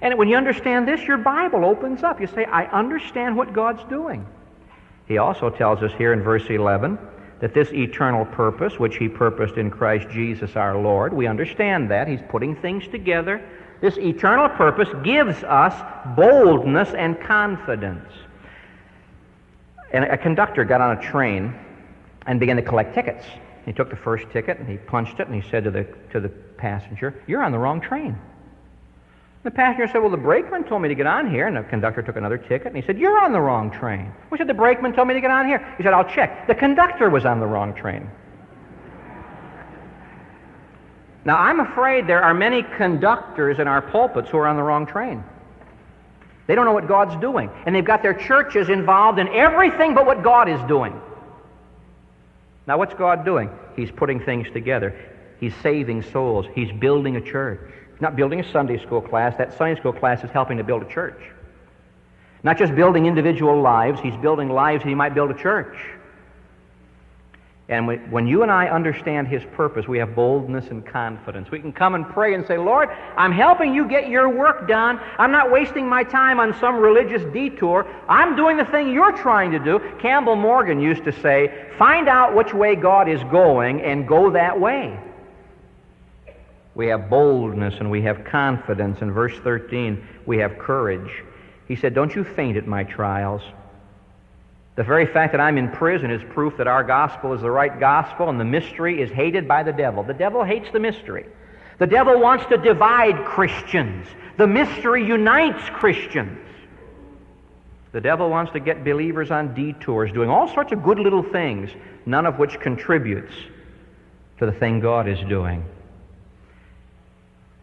And 0.00 0.16
when 0.16 0.28
you 0.28 0.36
understand 0.36 0.88
this, 0.88 1.02
your 1.02 1.18
Bible 1.18 1.64
opens 1.64 2.02
up. 2.02 2.20
You 2.20 2.26
say, 2.26 2.44
I 2.44 2.64
understand 2.66 3.36
what 3.36 3.52
God's 3.52 3.84
doing. 3.84 4.26
He 5.06 5.18
also 5.18 5.50
tells 5.50 5.82
us 5.82 5.92
here 5.98 6.12
in 6.12 6.22
verse 6.22 6.48
11 6.48 6.98
that 7.40 7.52
this 7.52 7.72
eternal 7.72 8.24
purpose, 8.26 8.78
which 8.78 8.96
He 8.96 9.08
purposed 9.08 9.56
in 9.56 9.70
Christ 9.70 10.08
Jesus 10.10 10.56
our 10.56 10.78
Lord, 10.78 11.12
we 11.12 11.26
understand 11.26 11.90
that. 11.90 12.06
He's 12.06 12.20
putting 12.30 12.54
things 12.54 12.86
together. 12.88 13.42
This 13.80 13.96
eternal 13.96 14.48
purpose 14.48 14.88
gives 15.02 15.42
us 15.44 15.74
boldness 16.16 16.92
and 16.94 17.20
confidence. 17.20 18.12
And 19.92 20.04
a 20.04 20.18
conductor 20.18 20.64
got 20.64 20.80
on 20.80 20.98
a 20.98 21.02
train 21.10 21.54
and 22.26 22.38
began 22.38 22.56
to 22.56 22.62
collect 22.62 22.94
tickets. 22.94 23.24
He 23.64 23.72
took 23.72 23.90
the 23.90 23.96
first 23.96 24.30
ticket 24.30 24.58
and 24.58 24.68
he 24.68 24.76
punched 24.76 25.20
it 25.20 25.28
and 25.28 25.42
he 25.42 25.48
said 25.50 25.64
to 25.64 25.70
the, 25.70 25.86
to 26.12 26.20
the 26.20 26.28
passenger, 26.28 27.22
You're 27.26 27.42
on 27.42 27.52
the 27.52 27.58
wrong 27.58 27.80
train. 27.80 28.18
The 29.42 29.50
passenger 29.50 29.90
said, 29.90 29.98
Well, 30.00 30.10
the 30.10 30.16
brakeman 30.18 30.64
told 30.64 30.82
me 30.82 30.88
to 30.88 30.94
get 30.94 31.06
on 31.06 31.30
here. 31.30 31.46
And 31.46 31.56
the 31.56 31.62
conductor 31.62 32.02
took 32.02 32.16
another 32.16 32.36
ticket 32.36 32.68
and 32.68 32.76
he 32.76 32.82
said, 32.82 32.98
You're 32.98 33.18
on 33.18 33.32
the 33.32 33.40
wrong 33.40 33.70
train. 33.70 34.12
We 34.30 34.38
said, 34.38 34.46
The 34.46 34.54
brakeman 34.54 34.92
told 34.92 35.08
me 35.08 35.14
to 35.14 35.20
get 35.20 35.30
on 35.30 35.46
here. 35.46 35.74
He 35.78 35.82
said, 35.82 35.92
I'll 35.92 36.08
check. 36.08 36.46
The 36.46 36.54
conductor 36.54 37.08
was 37.08 37.24
on 37.24 37.40
the 37.40 37.46
wrong 37.46 37.74
train. 37.74 38.10
Now, 41.24 41.36
I'm 41.36 41.60
afraid 41.60 42.06
there 42.06 42.22
are 42.22 42.32
many 42.32 42.62
conductors 42.62 43.58
in 43.58 43.68
our 43.68 43.82
pulpits 43.82 44.30
who 44.30 44.38
are 44.38 44.46
on 44.46 44.56
the 44.56 44.62
wrong 44.62 44.86
train. 44.86 45.22
They 46.46 46.54
don't 46.54 46.64
know 46.64 46.72
what 46.72 46.88
God's 46.88 47.20
doing. 47.20 47.50
And 47.66 47.74
they've 47.74 47.84
got 47.84 48.02
their 48.02 48.14
churches 48.14 48.68
involved 48.68 49.18
in 49.18 49.28
everything 49.28 49.94
but 49.94 50.06
what 50.06 50.22
God 50.22 50.48
is 50.48 50.60
doing. 50.66 50.98
Now, 52.66 52.78
what's 52.78 52.94
God 52.94 53.24
doing? 53.24 53.50
He's 53.76 53.90
putting 53.90 54.20
things 54.20 54.48
together. 54.52 54.94
He's 55.38 55.54
saving 55.62 56.02
souls. 56.02 56.46
He's 56.54 56.72
building 56.72 57.16
a 57.16 57.20
church. 57.20 57.60
He's 57.92 58.00
not 58.00 58.16
building 58.16 58.40
a 58.40 58.52
Sunday 58.52 58.78
school 58.78 59.00
class. 59.00 59.36
That 59.36 59.56
Sunday 59.56 59.78
school 59.78 59.92
class 59.92 60.24
is 60.24 60.30
helping 60.30 60.58
to 60.58 60.64
build 60.64 60.82
a 60.82 60.88
church. 60.88 61.20
Not 62.42 62.58
just 62.58 62.74
building 62.74 63.06
individual 63.06 63.60
lives, 63.60 64.00
he's 64.00 64.16
building 64.16 64.48
lives 64.48 64.82
he 64.82 64.94
might 64.94 65.14
build 65.14 65.30
a 65.30 65.34
church. 65.34 65.76
And 67.70 68.10
when 68.10 68.26
you 68.26 68.42
and 68.42 68.50
I 68.50 68.66
understand 68.66 69.28
His 69.28 69.44
purpose, 69.52 69.86
we 69.86 69.98
have 69.98 70.16
boldness 70.16 70.66
and 70.70 70.84
confidence. 70.84 71.52
We 71.52 71.60
can 71.60 71.72
come 71.72 71.94
and 71.94 72.04
pray 72.06 72.34
and 72.34 72.44
say, 72.44 72.58
Lord, 72.58 72.88
I'm 73.16 73.30
helping 73.30 73.72
you 73.72 73.86
get 73.86 74.08
your 74.08 74.28
work 74.28 74.66
done. 74.66 74.98
I'm 75.18 75.30
not 75.30 75.52
wasting 75.52 75.88
my 75.88 76.02
time 76.02 76.40
on 76.40 76.52
some 76.58 76.78
religious 76.78 77.22
detour. 77.32 77.86
I'm 78.08 78.34
doing 78.34 78.56
the 78.56 78.64
thing 78.64 78.92
you're 78.92 79.16
trying 79.16 79.52
to 79.52 79.60
do. 79.60 79.78
Campbell 80.00 80.34
Morgan 80.34 80.80
used 80.80 81.04
to 81.04 81.12
say, 81.12 81.68
find 81.78 82.08
out 82.08 82.34
which 82.34 82.52
way 82.52 82.74
God 82.74 83.08
is 83.08 83.22
going 83.30 83.82
and 83.82 84.06
go 84.06 84.30
that 84.32 84.58
way. 84.58 84.98
We 86.74 86.88
have 86.88 87.08
boldness 87.08 87.74
and 87.78 87.88
we 87.88 88.02
have 88.02 88.24
confidence. 88.24 89.00
In 89.00 89.12
verse 89.12 89.38
13, 89.44 90.06
we 90.26 90.38
have 90.38 90.58
courage. 90.58 91.22
He 91.68 91.76
said, 91.76 91.94
Don't 91.94 92.16
you 92.16 92.24
faint 92.24 92.56
at 92.56 92.66
my 92.66 92.82
trials. 92.82 93.42
The 94.76 94.84
very 94.84 95.06
fact 95.06 95.32
that 95.32 95.40
I'm 95.40 95.58
in 95.58 95.70
prison 95.70 96.10
is 96.10 96.22
proof 96.32 96.56
that 96.56 96.66
our 96.66 96.84
gospel 96.84 97.32
is 97.34 97.42
the 97.42 97.50
right 97.50 97.78
gospel 97.78 98.28
and 98.28 98.38
the 98.38 98.44
mystery 98.44 99.02
is 99.02 99.10
hated 99.10 99.46
by 99.46 99.62
the 99.62 99.72
devil. 99.72 100.02
The 100.02 100.14
devil 100.14 100.44
hates 100.44 100.70
the 100.72 100.80
mystery. 100.80 101.26
The 101.78 101.86
devil 101.86 102.20
wants 102.20 102.46
to 102.46 102.56
divide 102.56 103.24
Christians. 103.24 104.06
The 104.36 104.46
mystery 104.46 105.04
unites 105.04 105.68
Christians. 105.70 106.38
The 107.92 108.00
devil 108.00 108.30
wants 108.30 108.52
to 108.52 108.60
get 108.60 108.84
believers 108.84 109.30
on 109.30 109.54
detours, 109.54 110.12
doing 110.12 110.30
all 110.30 110.46
sorts 110.46 110.72
of 110.72 110.84
good 110.84 110.98
little 110.98 111.24
things, 111.24 111.70
none 112.06 112.24
of 112.24 112.38
which 112.38 112.60
contributes 112.60 113.34
to 114.38 114.46
the 114.46 114.52
thing 114.52 114.80
God 114.80 115.08
is 115.08 115.18
doing. 115.28 115.64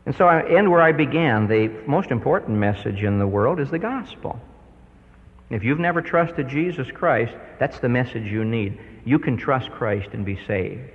And 0.06 0.16
so 0.16 0.28
I 0.28 0.48
end 0.50 0.70
where 0.70 0.82
I 0.82 0.92
began. 0.92 1.48
The 1.48 1.70
most 1.88 2.12
important 2.12 2.58
message 2.58 3.04
in 3.04 3.20
the 3.20 3.28
world 3.28 3.60
is 3.60 3.70
the 3.70 3.80
gospel. 3.80 4.40
If 5.50 5.64
you've 5.64 5.80
never 5.80 6.02
trusted 6.02 6.50
Jesus 6.50 6.90
Christ, 6.92 7.34
that's 7.60 7.80
the 7.80 7.90
message 7.90 8.26
you 8.26 8.44
need. 8.44 8.80
You 9.06 9.18
can 9.20 9.38
trust 9.38 9.72
Christ 9.72 10.10
and 10.12 10.26
be 10.26 10.38
saved. 10.46 10.92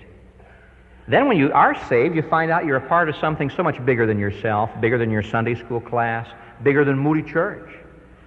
Then, 1.08 1.26
when 1.26 1.36
you 1.36 1.52
are 1.52 1.74
saved, 1.88 2.14
you 2.14 2.22
find 2.22 2.50
out 2.50 2.64
you're 2.64 2.76
a 2.76 2.88
part 2.88 3.08
of 3.08 3.16
something 3.16 3.50
so 3.50 3.62
much 3.62 3.84
bigger 3.84 4.06
than 4.06 4.18
yourself, 4.18 4.70
bigger 4.80 4.98
than 4.98 5.10
your 5.10 5.22
Sunday 5.22 5.54
school 5.54 5.80
class, 5.80 6.28
bigger 6.62 6.84
than 6.84 6.98
Moody 6.98 7.22
Church. 7.22 7.70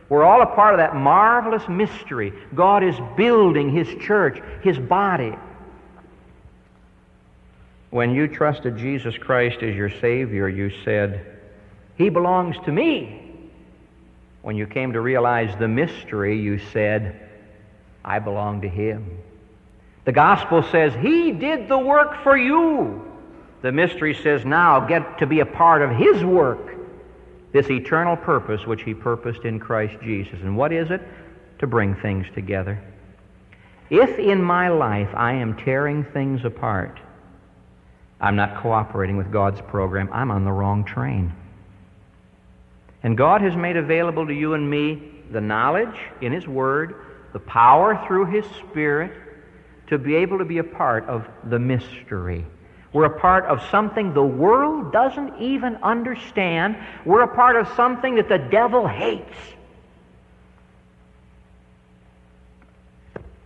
We're 0.10 0.24
all 0.24 0.42
a 0.42 0.48
part 0.48 0.74
of 0.74 0.80
that 0.80 0.96
marvelous 0.96 1.68
mystery. 1.70 2.34
God 2.54 2.84
is 2.84 2.96
building 3.16 3.72
His 3.72 3.88
church, 4.04 4.42
His 4.62 4.78
body. 4.78 5.36
When 7.92 8.14
you 8.14 8.28
trusted 8.28 8.78
Jesus 8.78 9.18
Christ 9.18 9.64
as 9.64 9.76
your 9.76 9.90
Savior, 9.90 10.50
you 10.50 10.72
said, 10.84 11.26
He 11.98 12.10
belongs 12.10 12.58
to 12.66 12.72
me. 12.72 13.25
When 14.46 14.56
you 14.56 14.68
came 14.68 14.94
to 14.94 15.02
realize 15.02 15.58
the 15.58 15.68
mystery, 15.68 16.40
you 16.40 16.60
said, 16.60 17.20
I 18.04 18.20
belong 18.20 18.62
to 18.62 18.70
Him. 18.70 19.18
The 20.04 20.12
gospel 20.12 20.62
says, 20.62 20.94
He 20.94 21.32
did 21.32 21.68
the 21.68 21.80
work 21.80 22.22
for 22.22 22.38
you. 22.38 23.12
The 23.64 23.72
mystery 23.72 24.14
says, 24.14 24.46
now 24.46 24.82
get 24.82 25.18
to 25.18 25.26
be 25.26 25.40
a 25.40 25.48
part 25.48 25.82
of 25.82 25.90
His 25.98 26.24
work, 26.24 26.76
this 27.54 27.72
eternal 27.72 28.16
purpose 28.16 28.68
which 28.68 28.84
He 28.84 28.94
purposed 28.94 29.46
in 29.46 29.60
Christ 29.60 29.96
Jesus. 30.04 30.40
And 30.44 30.56
what 30.56 30.72
is 30.72 30.92
it? 30.92 31.02
To 31.58 31.66
bring 31.66 31.96
things 31.96 32.28
together. 32.36 32.80
If 33.90 34.20
in 34.20 34.44
my 34.44 34.68
life 34.68 35.10
I 35.16 35.34
am 35.34 35.58
tearing 35.58 36.04
things 36.14 36.46
apart, 36.46 37.00
I'm 38.22 38.36
not 38.36 38.62
cooperating 38.62 39.18
with 39.18 39.32
God's 39.32 39.62
program, 39.62 40.08
I'm 40.14 40.30
on 40.30 40.46
the 40.46 40.52
wrong 40.52 40.86
train. 40.86 41.34
And 43.06 43.16
God 43.16 43.42
has 43.42 43.56
made 43.56 43.78
available 43.78 44.26
to 44.26 44.34
you 44.34 44.56
and 44.56 44.68
me 44.68 45.00
the 45.32 45.40
knowledge 45.40 45.96
in 46.22 46.32
His 46.32 46.48
Word, 46.48 46.96
the 47.34 47.40
power 47.40 48.04
through 48.08 48.26
His 48.26 48.46
Spirit 48.68 49.12
to 49.90 50.00
be 50.00 50.16
able 50.16 50.40
to 50.40 50.44
be 50.44 50.58
a 50.58 50.64
part 50.64 51.06
of 51.06 51.28
the 51.44 51.60
mystery. 51.60 52.44
We're 52.94 53.06
a 53.06 53.20
part 53.20 53.46
of 53.46 53.62
something 53.70 54.16
the 54.16 54.24
world 54.24 54.92
doesn't 54.92 55.40
even 55.40 55.76
understand. 55.84 56.78
We're 57.06 57.22
a 57.22 57.36
part 57.36 57.58
of 57.58 57.68
something 57.76 58.16
that 58.16 58.28
the 58.28 58.40
devil 58.40 58.88
hates. 58.88 59.38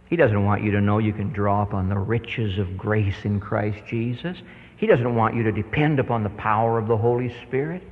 He 0.10 0.16
doesn't 0.16 0.46
want 0.46 0.64
you 0.64 0.72
to 0.72 0.80
know 0.80 1.00
you 1.00 1.12
can 1.12 1.34
draw 1.34 1.64
upon 1.64 1.90
the 1.90 1.98
riches 1.98 2.60
of 2.60 2.78
grace 2.78 3.26
in 3.26 3.42
Christ 3.42 3.80
Jesus. 3.90 4.38
He 4.78 4.88
doesn't 4.88 5.16
want 5.16 5.36
you 5.36 5.44
to 5.44 5.52
depend 5.52 6.00
upon 6.00 6.24
the 6.24 6.30
power 6.30 6.80
of 6.80 6.88
the 6.88 6.96
Holy 6.96 7.36
Spirit. 7.46 7.84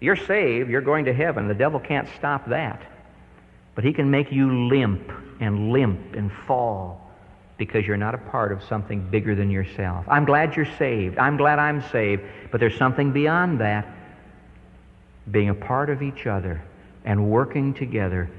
You're 0.00 0.16
saved, 0.16 0.70
you're 0.70 0.80
going 0.80 1.06
to 1.06 1.14
heaven. 1.14 1.48
The 1.48 1.54
devil 1.54 1.80
can't 1.80 2.08
stop 2.16 2.48
that. 2.48 2.82
But 3.74 3.84
he 3.84 3.92
can 3.92 4.10
make 4.10 4.30
you 4.30 4.68
limp 4.68 5.10
and 5.40 5.72
limp 5.72 6.14
and 6.14 6.30
fall 6.46 7.00
because 7.56 7.86
you're 7.86 7.96
not 7.96 8.14
a 8.14 8.18
part 8.18 8.52
of 8.52 8.62
something 8.64 9.08
bigger 9.10 9.34
than 9.34 9.50
yourself. 9.50 10.04
I'm 10.08 10.24
glad 10.24 10.56
you're 10.56 10.68
saved. 10.78 11.18
I'm 11.18 11.36
glad 11.36 11.58
I'm 11.58 11.82
saved. 11.90 12.22
But 12.50 12.60
there's 12.60 12.76
something 12.76 13.12
beyond 13.12 13.60
that 13.60 13.86
being 15.30 15.48
a 15.48 15.54
part 15.54 15.90
of 15.90 16.02
each 16.02 16.26
other 16.26 16.62
and 17.04 17.30
working 17.30 17.72
together, 17.74 18.30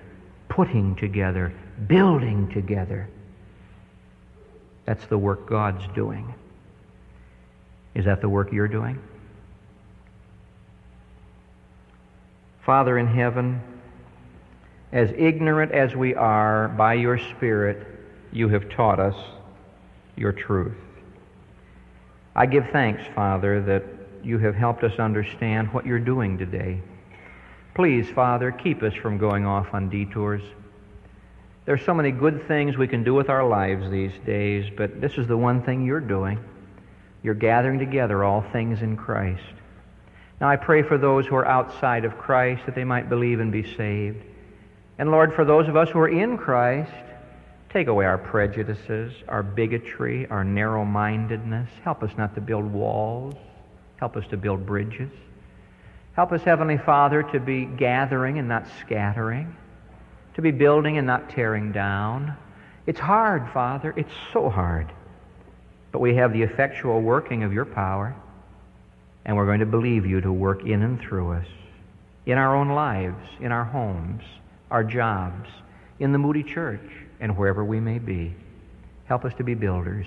putting 0.50 0.96
together, 0.96 1.54
building 1.88 2.50
together. 2.52 3.10
That's 4.86 5.06
the 5.08 5.18
work 5.18 5.48
God's 5.48 5.86
doing. 5.96 6.34
Is 7.96 8.06
that 8.06 8.22
the 8.22 8.30
work 8.30 8.52
you're 8.52 8.68
doing? 8.68 9.02
Father 12.66 12.98
in 12.98 13.06
heaven, 13.06 13.62
as 14.92 15.12
ignorant 15.16 15.72
as 15.72 15.96
we 15.96 16.16
are 16.16 16.70
by 16.70 16.96
your 16.96 17.20
Spirit, 17.20 17.86
you 18.32 18.50
have 18.50 18.70
taught 18.70 19.00
us 19.00 19.16
your 20.16 20.32
truth. 20.32 20.76
I 22.36 22.48
give 22.48 22.68
thanks, 22.72 23.04
Father, 23.14 23.62
that 23.62 23.84
you 24.24 24.40
have 24.40 24.56
helped 24.56 24.84
us 24.84 24.98
understand 24.98 25.72
what 25.74 25.86
you're 25.86 26.00
doing 26.00 26.40
today. 26.40 26.82
Please, 27.76 28.10
Father, 28.10 28.52
keep 28.52 28.82
us 28.82 28.96
from 28.96 29.20
going 29.20 29.46
off 29.46 29.68
on 29.74 29.90
detours. 29.90 30.42
There's 31.66 31.86
so 31.86 31.94
many 31.94 32.10
good 32.10 32.48
things 32.48 32.78
we 32.78 32.88
can 32.88 33.04
do 33.04 33.14
with 33.14 33.30
our 33.30 33.48
lives 33.48 33.92
these 33.92 34.14
days, 34.26 34.72
but 34.76 35.02
this 35.02 35.20
is 35.20 35.28
the 35.28 35.38
one 35.38 35.62
thing 35.62 35.86
you're 35.86 36.00
doing. 36.00 36.40
You're 37.22 37.36
gathering 37.36 37.78
together 37.78 38.24
all 38.24 38.42
things 38.52 38.82
in 38.82 38.98
Christ. 38.98 39.44
Now 40.42 40.50
I 40.50 40.58
pray 40.58 40.82
for 40.82 40.98
those 40.98 41.26
who 41.26 41.36
are 41.36 41.48
outside 41.48 42.06
of 42.06 42.18
Christ 42.18 42.66
that 42.66 42.76
they 42.76 42.84
might 42.84 43.10
believe 43.10 43.40
and 43.40 43.52
be 43.52 43.64
saved. 43.76 44.24
And 44.98 45.12
Lord, 45.12 45.34
for 45.34 45.46
those 45.46 45.68
of 45.68 45.76
us 45.76 45.90
who 45.90 46.00
are 46.00 46.10
in 46.10 46.38
Christ, 46.38 46.92
take 47.70 47.88
away 47.88 48.06
our 48.06 48.18
prejudices, 48.18 49.14
our 49.28 49.44
bigotry, 49.44 50.28
our 50.28 50.44
narrow 50.44 50.86
mindedness. 50.86 51.70
Help 51.84 52.04
us 52.04 52.12
not 52.18 52.36
to 52.36 52.42
build 52.42 52.66
walls. 52.66 53.36
Help 53.98 54.18
us 54.18 54.26
to 54.28 54.38
build 54.38 54.66
bridges. 54.66 55.12
Help 56.14 56.32
us, 56.32 56.42
Heavenly 56.44 56.78
Father, 56.78 57.24
to 57.24 57.40
be 57.40 57.66
gathering 57.66 58.40
and 58.40 58.48
not 58.48 58.66
scattering, 58.80 59.56
to 60.36 60.42
be 60.42 60.52
building 60.52 60.98
and 60.98 61.06
not 61.06 61.30
tearing 61.30 61.74
down. 61.74 62.36
It's 62.88 63.00
hard, 63.00 63.50
Father. 63.54 63.94
It's 63.98 64.14
so 64.32 64.50
hard. 64.50 64.92
But 65.92 66.00
we 66.00 66.16
have 66.16 66.32
the 66.32 66.44
effectual 66.44 67.02
working 67.02 67.44
of 67.44 67.52
your 67.52 67.66
power, 67.66 68.16
and 69.26 69.36
we're 69.36 69.46
going 69.46 69.60
to 69.60 69.66
believe 69.66 70.06
you 70.06 70.22
to 70.22 70.32
work 70.32 70.66
in 70.66 70.84
and 70.84 71.00
through 71.00 71.34
us, 71.34 71.48
in 72.26 72.38
our 72.38 72.56
own 72.56 72.70
lives, 72.70 73.28
in 73.40 73.52
our 73.52 73.66
homes, 73.66 74.22
our 74.72 74.84
jobs, 74.84 75.50
in 76.00 76.12
the 76.12 76.18
Moody 76.18 76.44
Church, 76.44 76.90
and 77.20 77.38
wherever 77.38 77.64
we 77.64 77.80
may 77.80 78.00
be. 78.00 78.36
Help 79.06 79.26
us 79.26 79.34
to 79.38 79.44
be 79.44 79.54
builders 79.54 80.06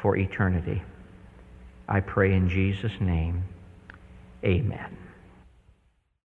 for 0.00 0.16
eternity. 0.16 0.82
I 1.88 2.00
pray 2.00 2.32
in 2.32 2.48
Jesus' 2.48 3.00
name. 3.00 3.44
Amen. 4.44 5.05